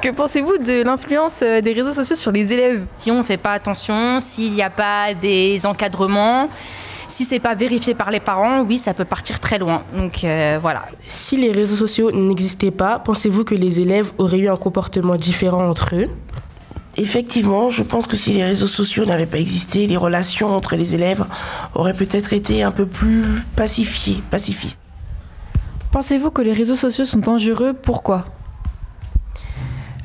[0.00, 2.87] Que pensez-vous de l'influence euh, des réseaux sociaux sur les élèves?
[2.96, 6.48] Si on ne fait pas attention, s'il n'y a pas des encadrements,
[7.09, 9.83] si c'est pas vérifié par les parents, oui, ça peut partir très loin.
[9.94, 10.87] Donc euh, voilà.
[11.07, 15.68] Si les réseaux sociaux n'existaient pas, pensez-vous que les élèves auraient eu un comportement différent
[15.68, 16.09] entre eux?
[16.96, 20.94] Effectivement, je pense que si les réseaux sociaux n'avaient pas existé, les relations entre les
[20.94, 21.26] élèves
[21.74, 23.22] auraient peut-être été un peu plus
[23.55, 24.79] pacifiées, pacifistes.
[25.92, 27.74] Pensez-vous que les réseaux sociaux sont dangereux?
[27.74, 28.24] Pourquoi?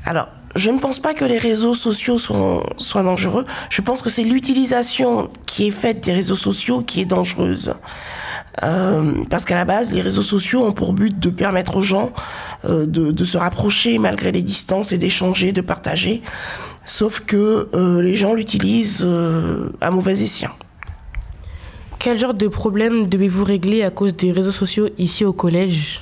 [0.05, 3.45] Alors, je ne pense pas que les réseaux sociaux soient dangereux.
[3.69, 7.75] Je pense que c'est l'utilisation qui est faite des réseaux sociaux qui est dangereuse.
[8.63, 12.13] Euh, parce qu'à la base, les réseaux sociaux ont pour but de permettre aux gens
[12.63, 16.21] euh, de, se rapprocher malgré les distances et d'échanger, de partager.
[16.85, 19.05] sauf que euh, les gens l'utilisent
[19.81, 20.51] à mauvais escient.
[21.99, 26.01] Quel genre de problème devez-vous régler à cause des réseaux sociaux ici au collège?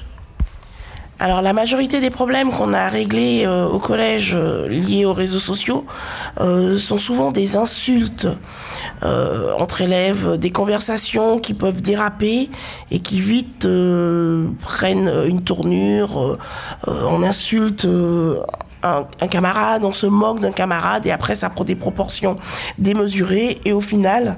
[1.24, 5.14] Alors la majorité des problèmes qu'on a à régler euh, au collège euh, liés aux
[5.14, 5.86] réseaux sociaux
[6.42, 8.28] euh, sont souvent des insultes
[9.60, 12.50] entre élèves, des conversations qui peuvent déraper
[12.90, 13.68] et qui vite
[14.62, 16.38] prennent une tournure.
[16.88, 17.86] on insulte
[18.82, 22.38] un camarade, on se moque d'un camarade et après ça prend des proportions
[22.78, 24.38] démesurées et au final...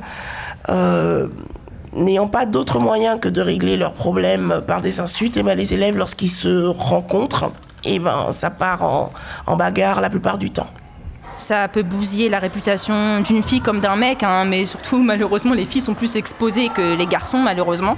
[1.96, 5.58] euh, n'ayant pas d'autre moyen que de régler leurs problèmes par des insultes, et ben
[5.58, 7.52] les élèves, lorsqu'ils se rencontrent,
[7.84, 9.12] et ben ça part
[9.48, 10.68] en, bagarre la plupart du temps.
[11.38, 15.66] Ça peut bousiller la réputation d'une fille comme d'un mec, hein, mais surtout malheureusement les
[15.66, 17.98] filles sont plus exposées que les garçons malheureusement.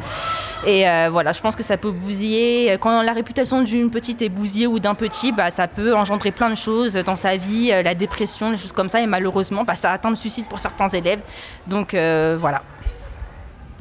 [0.66, 2.78] Et euh, voilà, je pense que ça peut bousiller.
[2.82, 6.50] Quand la réputation d'une petite est bousillée ou d'un petit, bah, ça peut engendrer plein
[6.50, 9.00] de choses dans sa vie, euh, la dépression, des choses comme ça.
[9.00, 11.22] Et malheureusement, bah, ça atteint le suicide pour certains élèves.
[11.68, 12.64] Donc euh, voilà.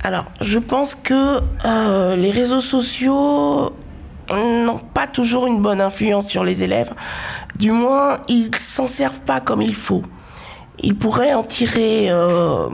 [0.05, 3.73] Alors, je pense que euh, les réseaux sociaux
[4.31, 6.93] n'ont pas toujours une bonne influence sur les élèves.
[7.57, 10.03] Du moins, ils s'en servent pas comme il faut.
[10.83, 12.69] Ils pourraient en tirer euh,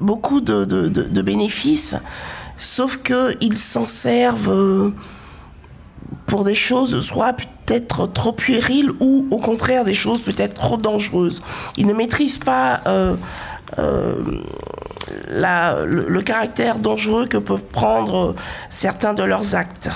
[0.00, 1.94] beaucoup de, bénéfices,
[2.58, 4.94] sauf qu'ils s'en servent euh,
[6.26, 11.40] pour des choses soit peut-être trop puériles ou au contraire des choses peut-être trop dangereuses.
[11.76, 12.80] Ils ne maîtrisent pas
[15.30, 18.34] la- le, le caractère dangereux que peuvent prendre
[18.70, 19.88] certains de leurs actes.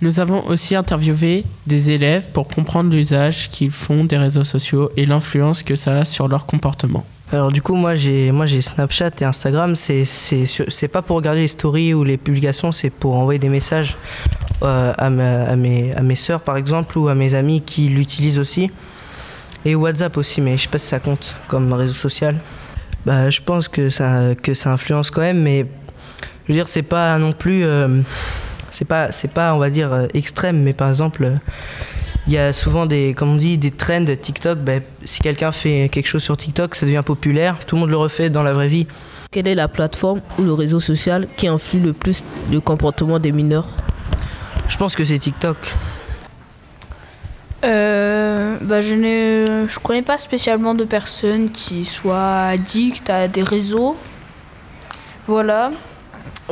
[0.00, 5.06] Nous avons aussi interviewé des élèves pour comprendre l'usage qu'ils font des réseaux sociaux et
[5.06, 7.04] l'influence que ça a sur leur comportement.
[7.32, 9.74] Alors du coup, moi j'ai moi j'ai Snapchat et Instagram.
[9.76, 13.96] C'est c'est pas pour regarder les stories ou les publications, c'est pour envoyer des messages
[14.62, 17.88] euh, à, ma- à mes à mes sœurs par exemple ou à mes amis qui
[17.88, 18.70] l'utilisent aussi.
[19.64, 22.34] Et WhatsApp aussi, mais je sais pas si ça compte comme réseau social.
[23.06, 25.66] Bah, je pense que ça que ça influence quand même, mais
[26.44, 28.00] je veux dire c'est pas non plus euh,
[28.70, 31.24] c'est pas c'est pas on va dire euh, extrême, mais par exemple.
[31.24, 31.36] euh,
[32.26, 34.58] il y a souvent des, comme on dit, des trends TikTok.
[34.60, 37.58] Ben, si quelqu'un fait quelque chose sur TikTok, ça devient populaire.
[37.66, 38.86] Tout le monde le refait dans la vraie vie.
[39.30, 43.32] Quelle est la plateforme ou le réseau social qui influe le plus le comportement des
[43.32, 43.68] mineurs?
[44.68, 45.56] Je pense que c'est TikTok.
[47.64, 53.42] Euh, bah, je ne je connais pas spécialement de personnes qui soient addictes à des
[53.42, 53.96] réseaux.
[55.28, 55.70] Voilà.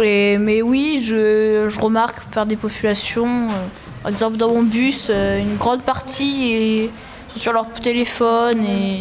[0.00, 3.66] Et, mais oui, je, je remarque par des populations, euh,
[4.02, 6.88] par exemple dans mon bus, euh, une grande partie
[7.28, 9.00] sont sur leur téléphone et.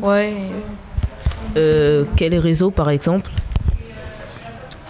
[0.00, 0.32] Ouais.
[1.56, 3.30] euh, Quel réseau par exemple?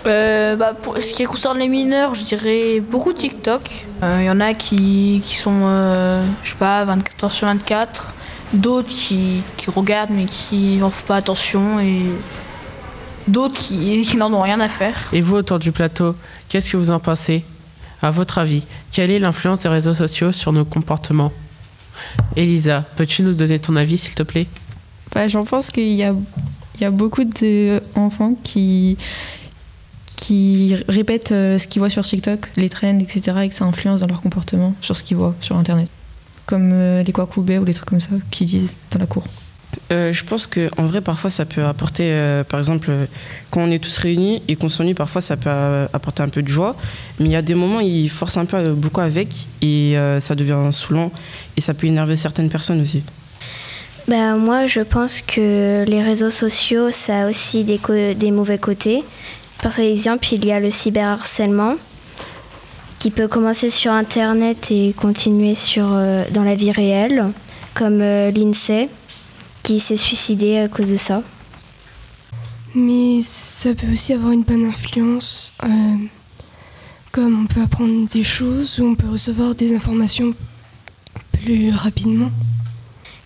[0.07, 3.87] Euh, bah, pour ce qui concerne les mineurs, je dirais beaucoup TikTok.
[4.03, 8.14] Il y en a qui, qui sont, euh, je sais pas, 24 heures sur 24.
[8.53, 11.81] D'autres qui, qui regardent mais qui n'en font pas attention.
[11.81, 12.03] Et
[13.27, 14.97] d'autres qui, qui n'en ont rien à faire.
[15.12, 16.14] Et vous, autour du plateau,
[16.49, 17.45] qu'est-ce que vous en pensez?
[18.03, 21.33] À votre avis, quelle est l'influence des réseaux sociaux sur nos comportements?
[22.37, 24.47] Elisa, peux-tu nous donner ton avis, s'il te plaît?
[25.14, 26.12] Bah, J'en pense qu'il y a,
[26.75, 28.99] il y a beaucoup d'enfants qui,
[30.17, 34.01] qui répètent euh, ce qu'ils voient sur TikTok, les trends, etc., et que ça influence
[34.01, 35.89] dans leur comportement sur ce qu'ils voient sur Internet.
[36.47, 39.25] Comme euh, les Kwakubé ou les trucs comme ça qui disent dans la cour.
[39.93, 43.07] Euh, je pense que en vrai parfois ça peut apporter euh, par exemple euh,
[43.51, 45.51] quand on est tous réunis et qu'on s'ennuie parfois ça peut
[45.93, 46.77] apporter un peu de joie
[47.21, 49.29] mais il y a des moments ils forcent un peu beaucoup avec
[49.63, 51.13] et euh, ça devient saoulant
[51.57, 53.03] et ça peut énerver certaines personnes aussi.
[54.09, 57.81] Ben, moi, je pense que les réseaux sociaux, ça a aussi des,
[58.15, 59.03] des mauvais côtés.
[59.62, 61.77] Par exemple, il y a le cyberharcèlement
[62.99, 67.27] qui peut commencer sur Internet et continuer sur, euh, dans la vie réelle,
[67.75, 68.88] comme euh, l'INSEE
[69.62, 71.23] qui s'est suicidé à cause de ça.
[72.75, 75.97] Mais ça peut aussi avoir une bonne influence, euh,
[77.11, 80.35] comme on peut apprendre des choses ou on peut recevoir des informations
[81.33, 82.31] plus rapidement.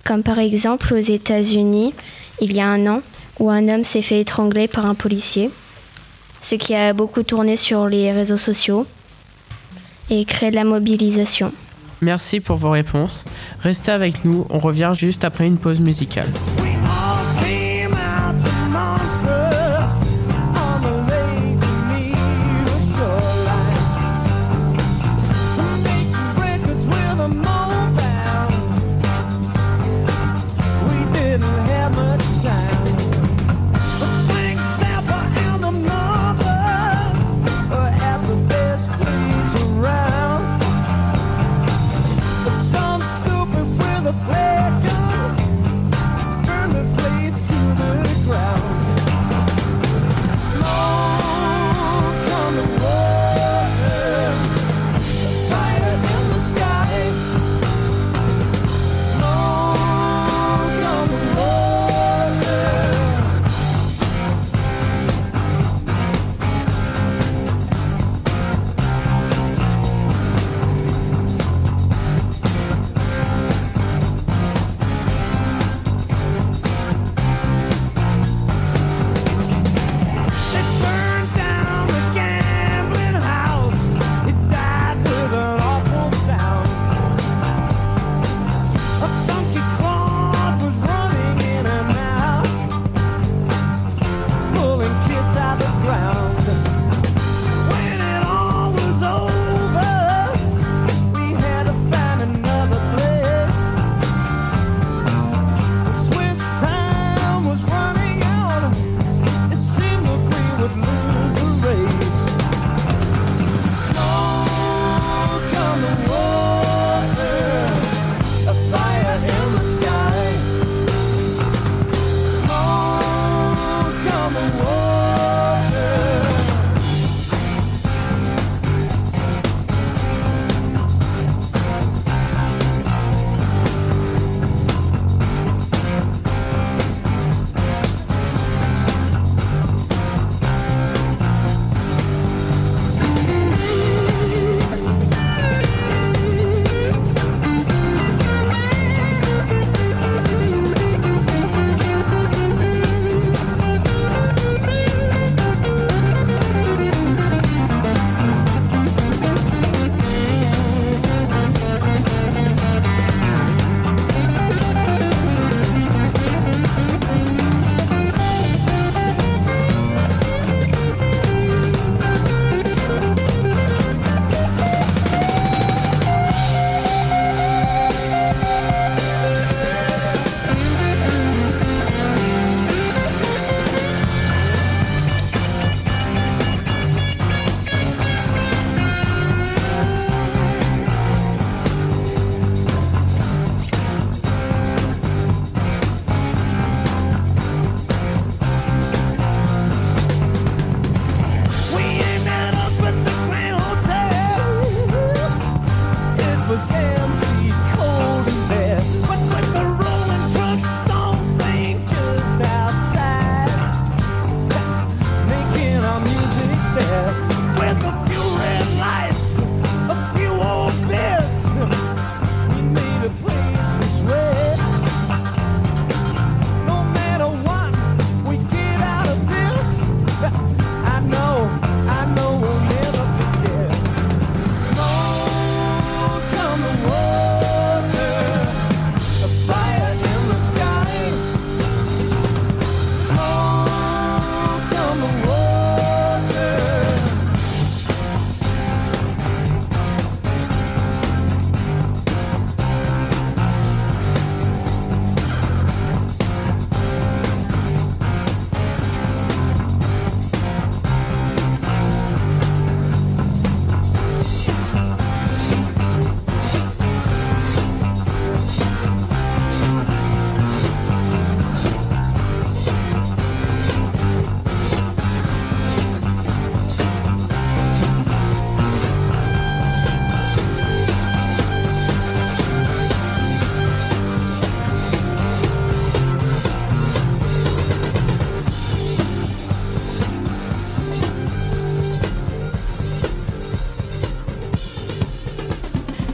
[0.05, 1.93] Comme par exemple aux États-Unis,
[2.41, 3.03] il y a un an,
[3.39, 5.51] où un homme s'est fait étrangler par un policier,
[6.43, 8.87] ce qui a beaucoup tourné sur les réseaux sociaux
[10.11, 11.53] et créé de la mobilisation.
[12.03, 13.25] Merci pour vos réponses.
[13.63, 16.29] Restez avec nous, on revient juste après une pause musicale.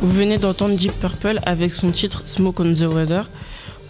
[0.06, 3.28] Vous venez d'entendre Deep Purple avec son titre Smoke on the Weather.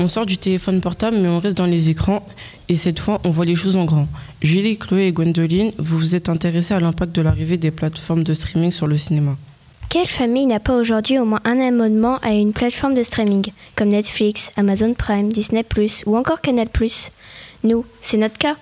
[0.00, 2.26] On sort du téléphone portable, mais on reste dans les écrans.
[2.70, 4.09] Et cette fois, on voit les choses en grand.
[4.40, 8.32] Julie, Chloé et Gwendoline, vous vous êtes intéressés à l'impact de l'arrivée des plateformes de
[8.32, 9.36] streaming sur le cinéma.
[9.90, 13.90] Quelle famille n'a pas aujourd'hui au moins un abonnement à une plateforme de streaming, comme
[13.90, 15.66] Netflix, Amazon Prime, Disney⁇
[16.07, 16.68] ou encore Canal⁇
[17.62, 18.57] Nous, c'est notre cas.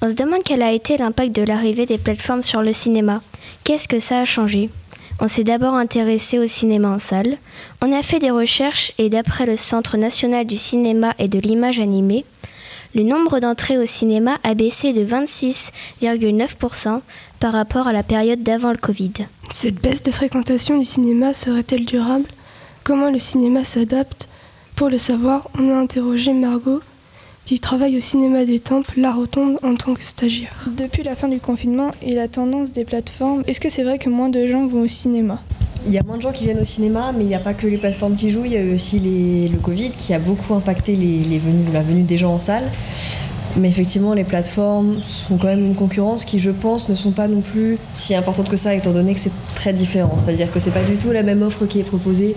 [0.00, 3.22] On se demande quel a été l'impact de l'arrivée des plateformes sur le cinéma.
[3.62, 4.68] Qu'est-ce que ça a changé?
[5.24, 7.38] On s'est d'abord intéressé au cinéma en salle.
[7.80, 11.78] On a fait des recherches et d'après le Centre national du cinéma et de l'image
[11.78, 12.24] animée,
[12.96, 17.02] le nombre d'entrées au cinéma a baissé de 26,9%
[17.38, 19.12] par rapport à la période d'avant le Covid.
[19.52, 22.26] Cette baisse de fréquentation du cinéma serait-elle durable?
[22.82, 24.28] Comment le cinéma s'adapte?
[24.74, 26.80] Pour le savoir, on a interrogé Margot,
[27.44, 30.54] qui travaille au cinéma des Temples, La Rotonde, en tant que stagiaire.
[30.76, 34.08] Depuis la fin du confinement et la tendance des plateformes, est-ce que c'est vrai que
[34.08, 35.40] moins de gens vont au cinéma?
[35.86, 37.54] Il y a moins de gens qui viennent au cinéma, mais il n'y a pas
[37.54, 39.00] que les plateformes qui jouent, il y a aussi
[39.52, 41.40] le Covid qui a beaucoup impacté les,
[41.72, 42.64] la venue des gens en salle.
[43.56, 47.28] Mais effectivement, les plateformes sont quand même une concurrence qui, je pense, ne sont pas
[47.28, 50.16] non plus si importantes que ça, étant donné que c'est très différent.
[50.24, 52.34] C'est-à-dire que c'est pas du tout la même offre qui est proposée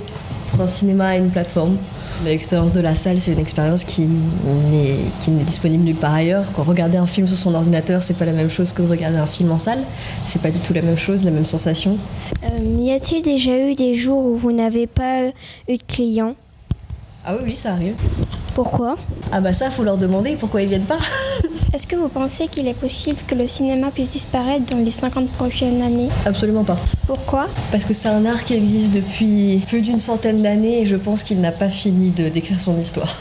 [0.51, 1.77] entre un cinéma et une plateforme.
[2.23, 6.45] L'expérience de la salle, c'est une expérience qui n'est qui n'est disponible nulle part ailleurs.
[6.55, 9.17] Quand regarder un film sur son ordinateur, c'est pas la même chose que de regarder
[9.17, 9.79] un film en salle.
[10.25, 11.97] C'est pas du tout la même chose, la même sensation.
[12.43, 15.27] Euh, y a-t-il déjà eu des jours où vous n'avez pas
[15.67, 16.35] eu de clients?
[17.25, 17.95] Ah oui, oui, ça arrive.
[18.53, 18.95] Pourquoi?
[19.31, 20.99] Ah bah ça, faut leur demander pourquoi ils viennent pas.
[21.73, 25.29] Est-ce que vous pensez qu'il est possible que le cinéma puisse disparaître dans les 50
[25.31, 26.09] prochaines années?
[26.25, 26.77] Absolument pas.
[27.05, 27.47] Pourquoi?
[27.71, 31.23] Parce que c'est un art qui existe depuis plus d'une centaine d'années et je pense
[31.23, 33.17] qu'il n'a pas fini de décrire son histoire.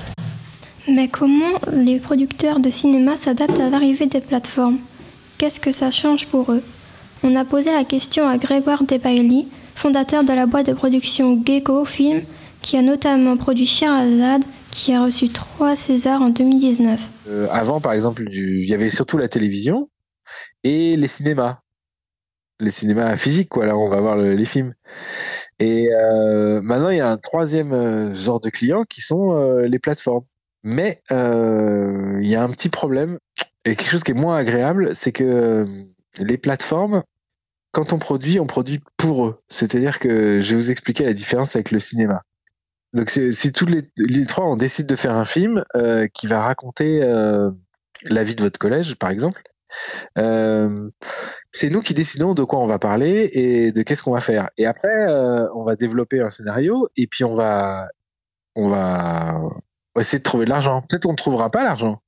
[0.88, 4.78] Mais comment les producteurs de cinéma s'adaptent à l'arrivée des plateformes?
[5.38, 6.62] Qu'est-ce que ça change pour eux?
[7.22, 11.84] On a posé la question à Grégoire Debailly, fondateur de la boîte de production Gecko
[11.84, 12.20] Film,
[12.62, 17.08] qui a notamment produit Sherazade, qui a reçu trois Césars en 2019.
[17.28, 19.88] Euh, avant, par exemple, il y avait surtout la télévision
[20.64, 21.60] et les cinémas.
[22.60, 23.66] Les cinémas physiques, quoi.
[23.66, 24.74] Là, on va voir les films.
[25.60, 29.78] Et euh, maintenant, il y a un troisième euh, genre de clients qui sont les
[29.78, 30.24] plateformes.
[30.64, 33.18] Mais il y a un petit problème
[33.64, 35.66] et quelque chose qui est moins agréable, c'est que
[36.18, 37.02] les plateformes,
[37.70, 39.40] quand on produit, on produit pour eux.
[39.48, 42.22] C'est-à-dire que je vais vous expliquer la différence avec le cinéma.
[42.94, 47.02] Donc si tous les, trois on décide de faire un film euh, qui va raconter
[47.02, 47.50] euh,
[48.04, 49.42] la vie de votre collège, par exemple,
[50.18, 50.90] euh,
[51.52, 54.50] c'est nous qui décidons de quoi on va parler et de qu'est-ce qu'on va faire.
[54.58, 57.88] Et après, euh, on va développer un scénario et puis on va
[58.54, 59.40] on va
[59.98, 60.82] essayer de trouver de l'argent.
[60.88, 62.00] Peut-être on ne trouvera pas l'argent,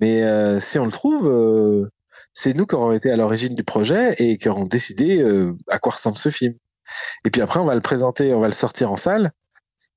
[0.00, 1.90] mais euh, si on le trouve,
[2.32, 5.22] c'est nous qui aurons été à l'origine du projet et qui aurons décidé
[5.68, 6.54] à quoi ressemble ce film.
[7.26, 9.30] Et puis après, on va le présenter, on va le sortir en salle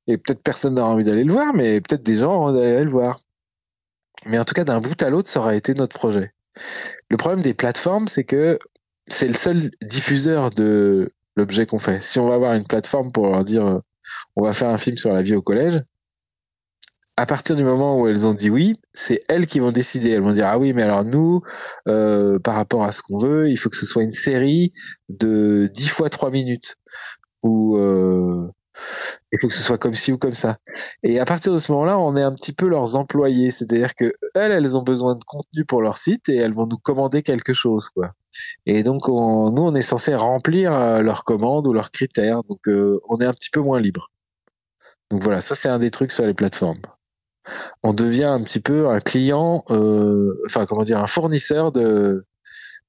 [0.07, 2.83] et peut-être personne n'aura envie d'aller le voir, mais peut-être des gens auront envie d'aller
[2.83, 3.19] le voir.
[4.25, 6.33] Mais en tout cas, d'un bout à l'autre, ça aura été notre projet.
[7.09, 8.59] Le problème des plateformes, c'est que
[9.07, 12.01] c'est le seul diffuseur de l'objet qu'on fait.
[12.01, 13.79] Si on va avoir une plateforme pour leur dire euh,
[14.35, 15.81] on va faire un film sur la vie au collège,
[17.15, 20.11] à partir du moment où elles ont dit oui, c'est elles qui vont décider.
[20.11, 21.41] Elles vont dire ah oui, mais alors nous,
[21.87, 24.73] euh, par rapport à ce qu'on veut, il faut que ce soit une série
[25.09, 26.75] de 10 fois 3 minutes.
[27.43, 28.47] Ou euh,
[29.31, 30.57] il faut que ce soit comme ci ou comme ça.
[31.03, 33.51] Et à partir de ce moment-là, on est un petit peu leurs employés.
[33.51, 36.77] C'est-à-dire que elles, elles ont besoin de contenu pour leur site et elles vont nous
[36.77, 38.13] commander quelque chose, quoi.
[38.65, 42.43] Et donc, nous, on est censé remplir euh, leurs commandes ou leurs critères.
[42.43, 44.09] Donc, euh, on est un petit peu moins libre.
[45.13, 46.81] Donc voilà, ça c'est un des trucs sur les plateformes.
[47.83, 52.25] On devient un petit peu un client, euh, enfin comment dire, un fournisseur de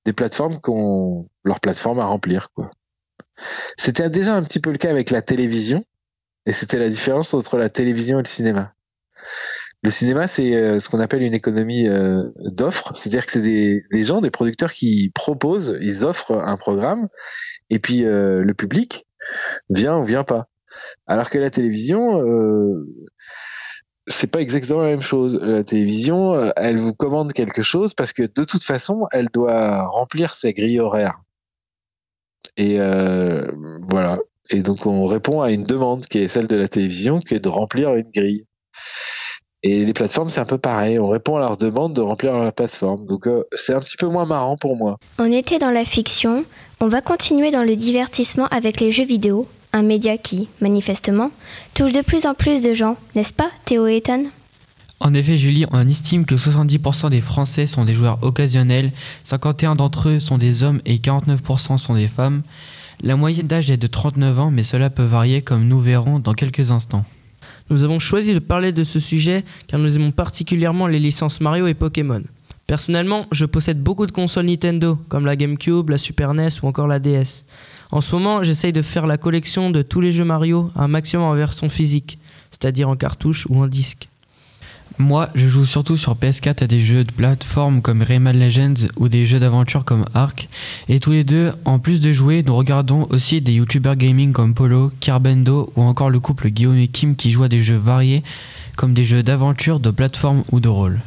[0.07, 2.71] des plateformes qu'on leur plateforme à remplir, quoi.
[3.77, 5.85] C'était déjà un petit peu le cas avec la télévision,
[6.47, 8.75] et c'était la différence entre la télévision et le cinéma.
[9.85, 13.85] Le cinéma, c'est euh, ce qu'on appelle une économie euh, d'offres, c'est-à-dire que c'est des,
[14.05, 17.09] gens, des producteurs qui proposent, ils offrent un programme,
[17.69, 19.07] et puis euh, le public
[19.69, 20.49] vient ou vient pas.
[21.07, 22.21] Alors que la télévision,
[24.09, 25.41] c'est pas exactement la même chose.
[25.41, 30.35] La télévision, elle vous commande quelque chose parce que de toute façon, elle doit remplir
[30.35, 31.21] ses grilles horaires.
[32.57, 33.51] Et euh,
[33.89, 34.19] voilà.
[34.51, 37.41] Et donc on répond à une demande qui est celle de la télévision, qui est
[37.41, 38.45] de remplir une grille.
[39.67, 40.99] Et les plateformes, c'est un peu pareil.
[40.99, 43.07] On répond à leur demande de remplir la plateforme.
[43.07, 44.97] Donc euh, c'est un petit peu moins marrant pour moi.
[45.19, 46.45] On était dans la fiction.
[46.81, 51.31] On va continuer dans le divertissement avec les jeux vidéo, un média qui, manifestement,
[51.73, 54.25] touche de plus en plus de gens, n'est-ce pas, Théo et Ethan?
[55.01, 58.93] En effet, Julie, on estime que 70% des Français sont des joueurs occasionnels,
[59.25, 62.43] 51 d'entre eux sont des hommes et 49% sont des femmes.
[63.03, 66.33] La moyenne d'âge est de 39 ans, mais cela peut varier comme nous verrons dans
[66.33, 67.05] quelques instants.
[67.71, 71.67] Nous avons choisi de parler de ce sujet car nous aimons particulièrement les licences Mario
[71.67, 72.23] et Pokémon.
[72.67, 76.87] Personnellement, je possède beaucoup de consoles Nintendo, comme la GameCube, la Super NES ou encore
[76.87, 77.45] la DS.
[77.91, 81.27] En ce moment, j'essaye de faire la collection de tous les jeux Mario, un maximum
[81.27, 82.19] en version physique,
[82.51, 84.09] c'est-à-dire en cartouche ou en disque.
[84.99, 89.09] Moi, je joue surtout sur PS4 à des jeux de plateforme comme Rayman Legends ou
[89.09, 90.49] des jeux d'aventure comme Ark.
[90.89, 94.55] Et tous les deux, en plus de jouer, nous regardons aussi des youtubeurs gaming comme
[94.55, 98.23] Polo, Kirbendo ou encore le couple Guillaume et Kim qui jouent à des jeux variés
[98.77, 101.01] comme des jeux d'aventure, de plateforme ou de rôle.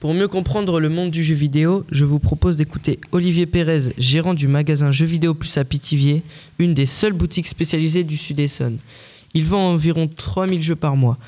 [0.00, 4.34] Pour mieux comprendre le monde du jeu vidéo, je vous propose d'écouter Olivier Pérez, gérant
[4.34, 6.22] du magasin Jeux vidéo plus à Pithiviers,
[6.58, 8.78] une des seules boutiques spécialisées du Sud-Essonne.
[9.34, 11.18] Il vend environ 3000 jeux par mois.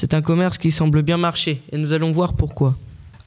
[0.00, 2.76] C'est un commerce qui semble bien marcher et nous allons voir pourquoi.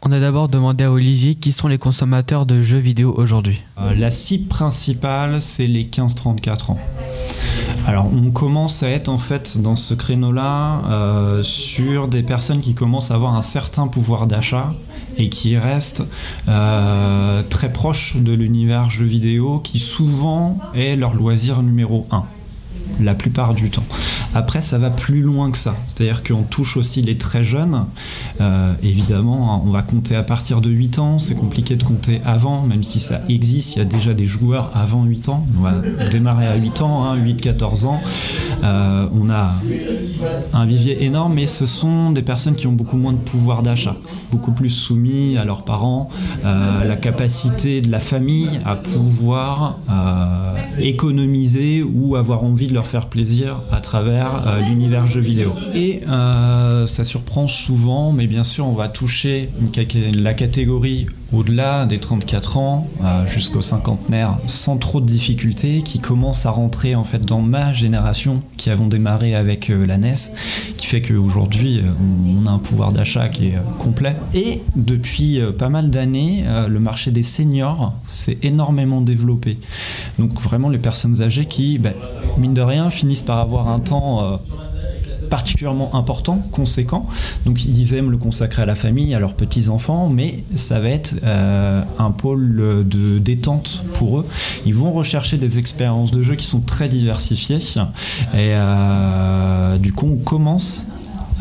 [0.03, 3.59] On a d'abord demandé à Olivier qui sont les consommateurs de jeux vidéo aujourd'hui.
[3.77, 6.79] Euh, la cible principale, c'est les 15-34 ans.
[7.87, 12.73] Alors, on commence à être en fait dans ce créneau-là euh, sur des personnes qui
[12.73, 14.73] commencent à avoir un certain pouvoir d'achat
[15.17, 16.03] et qui restent
[16.47, 22.23] euh, très proches de l'univers jeux vidéo qui souvent est leur loisir numéro 1
[22.99, 23.83] la plupart du temps.
[24.33, 25.75] Après, ça va plus loin que ça.
[25.87, 27.85] C'est-à-dire qu'on touche aussi les très jeunes.
[28.39, 31.19] Euh, évidemment, on va compter à partir de 8 ans.
[31.19, 33.75] C'est compliqué de compter avant, même si ça existe.
[33.75, 35.45] Il y a déjà des joueurs avant 8 ans.
[35.57, 35.73] On va
[36.09, 38.01] démarrer à 8 ans, 8-14 hein, ans.
[38.63, 39.53] Euh, on a
[40.53, 43.95] un vivier énorme, mais ce sont des personnes qui ont beaucoup moins de pouvoir d'achat,
[44.31, 46.09] beaucoup plus soumis à leurs parents,
[46.45, 49.77] euh, la capacité de la famille à pouvoir
[50.79, 55.53] économiser ou avoir envie de leur faire plaisir à travers euh, l'univers jeu vidéo.
[55.75, 59.49] Et euh, ça surprend souvent, mais bien sûr, on va toucher
[60.13, 66.45] la catégorie au-delà des 34 ans euh, jusqu'au cinquantenaire sans trop de difficultés qui commence
[66.45, 70.15] à rentrer en fait dans ma génération qui avons démarré avec la NES
[70.77, 71.81] qui fait qu'aujourd'hui
[72.37, 74.15] on a un pouvoir d'achat qui est complet.
[74.33, 79.57] Et depuis pas mal d'années le marché des seniors s'est énormément développé.
[80.19, 81.93] Donc vraiment les personnes âgées qui ben,
[82.37, 84.37] mine de rien finissent par avoir un temps euh,
[85.31, 87.07] particulièrement important, conséquent.
[87.45, 91.15] Donc ils aiment le consacrer à la famille, à leurs petits-enfants, mais ça va être
[91.23, 94.27] euh, un pôle de détente pour eux.
[94.65, 97.59] Ils vont rechercher des expériences de jeu qui sont très diversifiées.
[98.33, 100.85] Et euh, du coup, on commence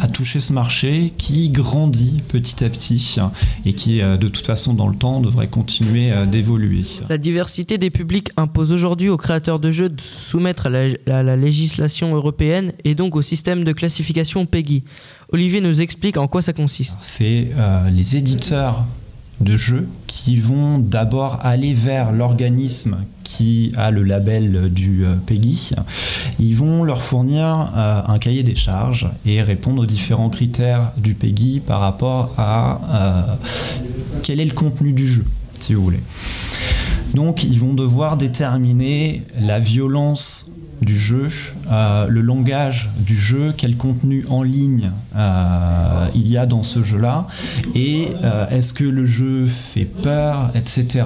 [0.00, 3.16] à toucher ce marché qui grandit petit à petit
[3.66, 6.84] et qui, euh, de toute façon, dans le temps, devrait continuer euh, d'évoluer.
[7.08, 12.14] La diversité des publics impose aujourd'hui aux créateurs de jeux de soumettre à la, législation
[12.14, 14.84] européenne et donc au système de classification PEGI.
[15.32, 16.96] Olivier nous explique en quoi ça consiste.
[17.00, 18.84] C'est euh, les éditeurs
[19.40, 22.98] de jeux qui vont d'abord aller vers l'organisme
[23.30, 25.70] qui a le label du euh, PEGI.
[26.40, 31.14] Ils vont leur fournir euh, un cahier des charges et répondre aux différents critères du
[31.14, 33.34] PEGI par rapport à euh,
[34.24, 35.24] quel est le contenu du jeu,
[35.54, 36.00] si vous voulez.
[37.14, 40.50] Donc ils vont devoir déterminer la violence
[40.82, 41.28] du jeu,
[41.70, 46.82] euh, le langage du jeu, quel contenu en ligne euh, il y a dans ce
[46.82, 47.28] jeu-là,
[47.74, 51.04] et euh, est-ce que le jeu fait peur, etc.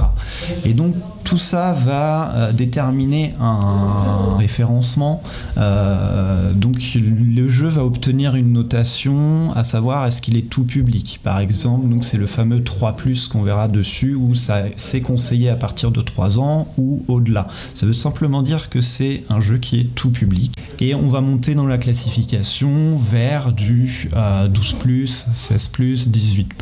[0.65, 0.95] Et donc
[1.25, 5.23] tout ça va déterminer un référencement.
[5.57, 11.21] donc le jeu va obtenir une notation, à savoir est-ce qu'il est tout public?
[11.23, 12.97] Par exemple, donc c'est le fameux 3
[13.31, 17.49] qu'on verra dessus, où ça c'est conseillé à partir de 3 ans ou au-delà.
[17.73, 20.54] Ça veut simplement dire que c'est un jeu qui est tout public.
[20.81, 24.11] Et on va monter dans la classification vers du
[24.49, 25.71] 12 16
[26.09, 26.53] 18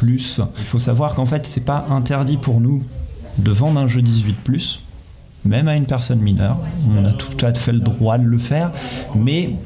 [0.59, 2.82] Il faut savoir qu'en fait, c'est pas interdit pour nous
[3.38, 4.36] de vendre un jeu 18
[5.45, 6.59] même à une personne mineure.
[6.97, 8.72] On a tout à fait le droit de le faire,
[9.16, 9.57] mais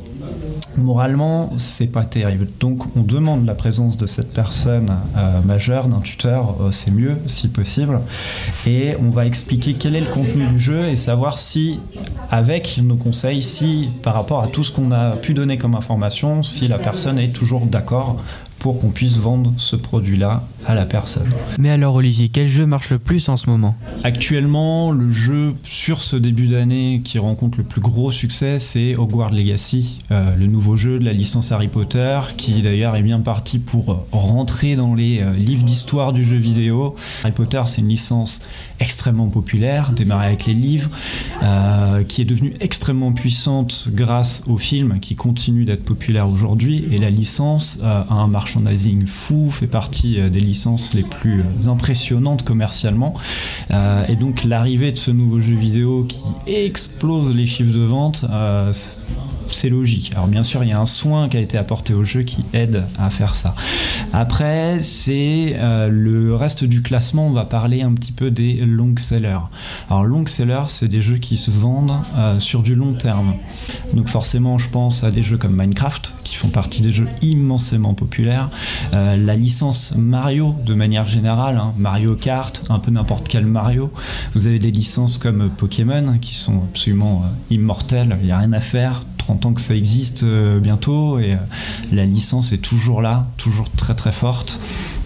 [0.79, 2.49] moralement, c'est pas terrible.
[2.61, 7.17] Donc, on demande la présence de cette personne euh, majeure, d'un tuteur, euh, c'est mieux
[7.27, 8.01] si possible.
[8.67, 11.79] Et on va expliquer quel est le contenu du jeu et savoir si,
[12.31, 16.43] avec nos conseils, si par rapport à tout ce qu'on a pu donner comme information,
[16.43, 18.23] si la personne est toujours d'accord
[18.59, 21.31] pour qu'on puisse vendre ce produit-là à la personne.
[21.59, 23.77] Mais alors Olivier, quel jeu marche le plus en ce moment?
[24.03, 29.33] Actuellement, le jeu sur ce début d'année qui rencontre le plus gros succès, c'est Hogwarts
[29.33, 33.59] Legacy, euh, le nouveau jeu de la licence Harry Potter, qui d'ailleurs est bien parti
[33.59, 36.97] pour rentrer dans les euh, livres d'histoire du jeu vidéo.
[37.23, 38.41] Harry Potter, c'est une licence
[38.81, 40.91] extrêmement populaire, démarrée avec les livres,
[41.43, 46.99] euh, qui est devenue extrêmement puissante grâce au film, qui continue d'être populaire aujourd'hui, et
[46.99, 53.15] la licence a un marché merchandising fou, fait partie des licences les plus impressionnantes commercialement.
[53.71, 58.25] et donc l'arrivée de ce nouveau jeu vidéo qui explose les chiffres de vente,
[59.53, 60.13] c'est logique.
[60.15, 62.45] Alors bien sûr, il y a un soin qui a été apporté au jeu qui
[62.53, 63.55] aide à faire ça.
[64.13, 68.95] Après, c'est euh, le reste du classement, on va parler un petit peu des long
[68.97, 69.39] sellers.
[69.91, 73.35] Alors long sellers, c'est des jeux qui se vendent euh, sur du long terme.
[73.95, 77.95] Donc forcément, je pense à des jeux comme Minecraft, qui font partie des jeux immensément
[77.95, 78.51] populaires.
[78.95, 83.93] Euh, la licence Mario, de manière générale, hein, Mario Kart, un peu n'importe quel Mario.
[84.35, 88.61] Vous avez des licences comme Pokémon, qui sont absolument immortelles, il n'y a rien à
[88.61, 91.37] faire 30 ans que ça existe euh, bientôt et euh,
[91.93, 94.61] la licence est toujours là, toujours très très forte.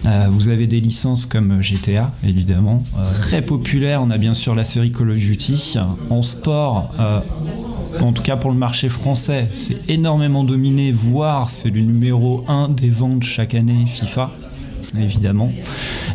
[0.05, 2.83] Euh, vous avez des licences comme GTA, évidemment,
[3.19, 4.03] très populaire.
[4.03, 5.77] On a bien sûr la série Call of Duty.
[6.11, 6.93] En sport,
[7.99, 12.69] en tout cas pour le marché français, c'est énormément dominé, voire c'est le numéro 1
[12.69, 14.31] des ventes chaque année FIFA
[14.99, 15.51] évidemment.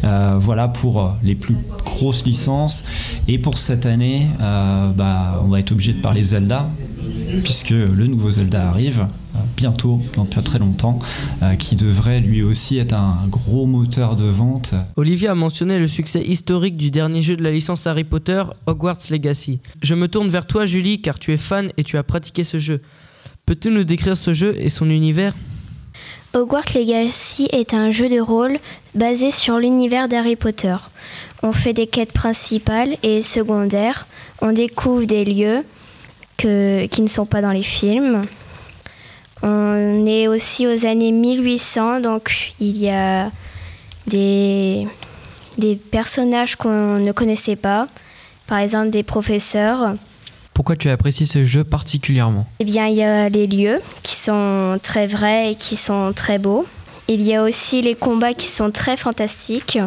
[0.02, 2.84] voilà pour les plus grosses licences.
[3.26, 6.68] Et pour cette année, bah, on va être obligé de parler Zelda,
[7.42, 10.98] puisque le nouveau Zelda arrive euh, bientôt, dans pas très longtemps,
[11.42, 14.74] euh, qui devrait lui aussi être un gros moteur de vente.
[14.96, 19.10] Olivier a mentionné le succès historique du dernier jeu de la licence Harry Potter, Hogwarts
[19.10, 19.60] Legacy.
[19.82, 22.58] Je me tourne vers toi Julie, car tu es fan et tu as pratiqué ce
[22.58, 22.80] jeu.
[23.44, 25.34] Peux-tu nous décrire ce jeu et son univers?
[26.34, 28.58] Hogwarts Legacy est un jeu de rôle
[28.94, 30.76] basé sur l'univers d'Harry Potter.
[31.42, 34.06] On fait des quêtes principales et secondaires,
[34.42, 35.62] on découvre des lieux,
[36.36, 38.24] que, qui ne sont pas dans les films.
[39.42, 43.30] On est aussi aux années 1800, donc il y a
[44.06, 44.86] des,
[45.58, 47.88] des personnages qu'on ne connaissait pas,
[48.46, 49.94] par exemple des professeurs.
[50.54, 52.46] Pourquoi tu apprécies ce jeu particulièrement?
[52.60, 56.38] Eh bien, il y a les lieux qui sont très vrais et qui sont très
[56.38, 56.66] beaux.
[57.08, 59.78] Il y a aussi les combats qui sont très fantastiques.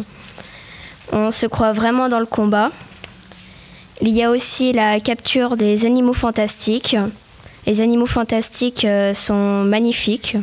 [1.12, 2.70] On se croit vraiment dans le combat.
[4.02, 6.96] Il y a aussi la capture des animaux fantastiques.
[7.68, 10.38] Les animaux fantastiques euh, sont magnifiques.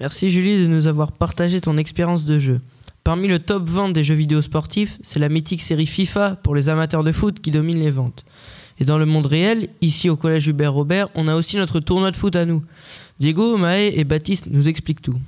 [0.00, 2.60] Merci Julie de nous avoir partagé ton expérience de jeu.
[3.04, 6.68] Parmi le top 20 des jeux vidéo sportifs, c'est la mythique série FIFA pour les
[6.68, 8.24] amateurs de foot qui domine les ventes.
[8.80, 12.10] Et dans le monde réel, ici au collège Hubert Robert, on a aussi notre tournoi
[12.10, 12.64] de foot à nous.
[13.20, 15.18] Diego, Maë et Baptiste nous expliquent tout.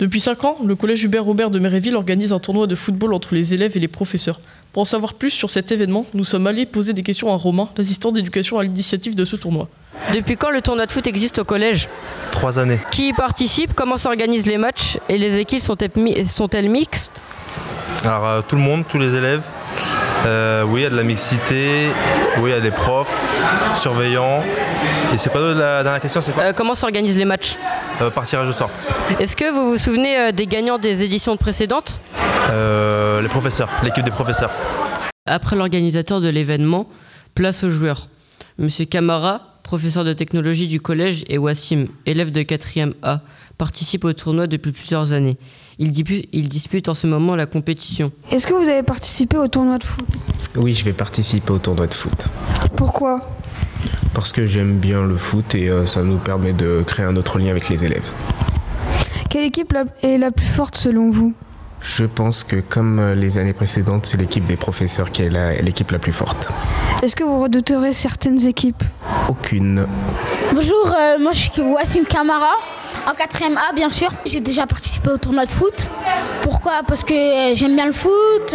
[0.00, 3.34] Depuis 5 ans, le collège Hubert Robert de Méréville organise un tournoi de football entre
[3.34, 4.40] les élèves et les professeurs.
[4.72, 7.68] Pour en savoir plus sur cet événement, nous sommes allés poser des questions à Romain,
[7.76, 9.68] l'assistant d'éducation à l'initiative de ce tournoi.
[10.14, 11.88] Depuis quand le tournoi de foot existe au collège?
[12.30, 12.78] Trois années.
[12.92, 13.74] Qui y participe?
[13.74, 14.98] Comment s'organisent les matchs?
[15.08, 17.24] Et les équipes sont-elles mixtes?
[18.04, 19.42] Alors euh, tout le monde, tous les élèves.
[20.26, 21.88] Euh, oui, il y a de la mixité,
[22.38, 23.10] oui, il y a des profs,
[23.76, 24.44] surveillants.
[25.12, 27.56] Et c'est quoi la dernière question c'est euh, Comment s'organisent les matchs?
[28.14, 28.70] Par tirage au sort.
[29.18, 32.00] Est-ce que vous vous souvenez des gagnants des éditions précédentes?
[32.48, 34.50] Les professeurs, l'équipe des professeurs.
[35.26, 36.88] Après l'organisateur de l'événement,
[37.34, 38.08] place aux joueurs.
[38.58, 43.20] Monsieur Camara, professeur de technologie du collège, et Wassim, élève de 4e A,
[43.56, 45.36] participent au tournoi depuis plusieurs années.
[45.78, 45.92] Il,
[46.32, 48.10] il dispute en ce moment la compétition.
[48.30, 50.08] Est-ce que vous avez participé au tournoi de foot?
[50.56, 52.26] Oui, je vais participer au tournoi de foot.
[52.76, 53.20] Pourquoi?
[54.12, 57.38] Parce que j'aime bien le foot et euh, ça nous permet de créer un autre
[57.38, 58.10] lien avec les élèves.
[59.30, 61.34] Quelle équipe est la plus forte selon vous?
[61.80, 65.90] Je pense que comme euh, les années précédentes, c'est l'équipe des professeurs qui est l'équipe
[65.90, 66.48] la, plus forte.
[67.02, 68.82] Est-ce que vous redouterez certaines équipes?
[69.28, 69.86] Aucune.
[70.52, 72.52] Bonjour, euh, moi je suis Wassim Kamara,
[73.06, 74.10] en 4ème A bien sûr.
[74.26, 75.90] J'ai déjà participé au tournoi de foot.
[76.42, 76.82] Pourquoi?
[76.86, 78.54] Parce que euh, j'aime bien le foot,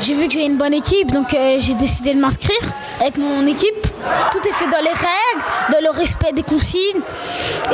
[0.00, 2.56] j'ai vu que j'ai une bonne équipe, donc j'ai décidé de m'inscrire
[3.00, 3.86] avec mon équipe.
[4.32, 7.02] Tout est fait dans les règles, dans le respect des consignes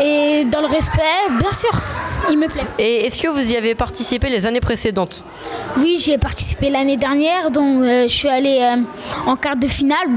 [0.03, 1.71] et dans le respect, bien sûr
[2.31, 2.67] il me plaît.
[2.79, 5.25] Et est-ce que vous y avez participé les années précédentes
[5.79, 9.67] Oui, j'y ai participé l'année dernière, donc euh, je suis allée euh, en quart de
[9.67, 10.09] finale.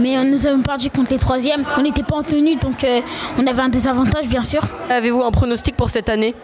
[0.00, 1.64] Mais nous avons perdu contre les troisièmes.
[1.78, 3.00] On n'était pas en tenue, donc euh,
[3.38, 4.62] on avait un désavantage, bien sûr.
[4.90, 6.34] Avez-vous un pronostic pour cette année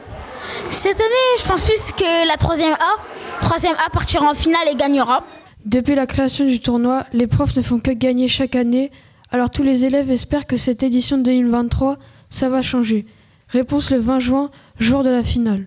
[0.70, 3.40] Cette année, je pense plus que la troisième A.
[3.42, 5.24] Troisième A partira en finale et gagnera.
[5.66, 8.90] Depuis la création du tournoi, les profs ne font que gagner chaque année.
[9.30, 11.98] Alors tous les élèves espèrent que cette édition 2023,
[12.30, 13.04] ça va changer.
[13.48, 15.66] Réponse le 20 juin, jour de la finale.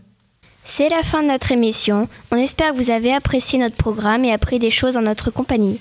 [0.63, 2.07] C'est la fin de notre émission.
[2.31, 5.79] On espère que vous avez apprécié notre programme et appris des choses en notre compagnie.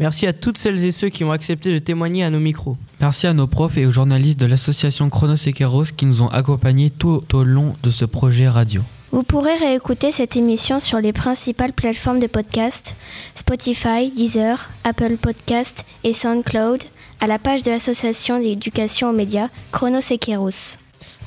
[0.00, 2.76] Merci à toutes celles et ceux qui ont accepté de témoigner à nos micros.
[3.00, 6.90] Merci à nos profs et aux journalistes de l'association Chronos et qui nous ont accompagnés
[6.90, 8.82] tout au long de ce projet radio.
[9.12, 12.94] Vous pourrez réécouter cette émission sur les principales plateformes de podcast
[13.36, 16.82] Spotify, Deezer, Apple Podcast et SoundCloud
[17.20, 20.18] à la page de l'association d'éducation aux médias Chronos et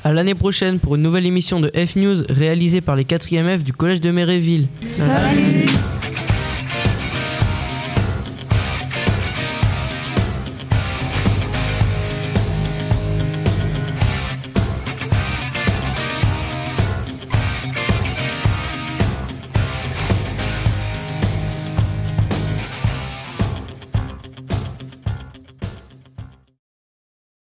[0.05, 3.63] À l'année prochaine pour une nouvelle émission de F News réalisée par les 4e F
[3.63, 4.67] du Collège de Méréville.
[4.87, 5.65] Salut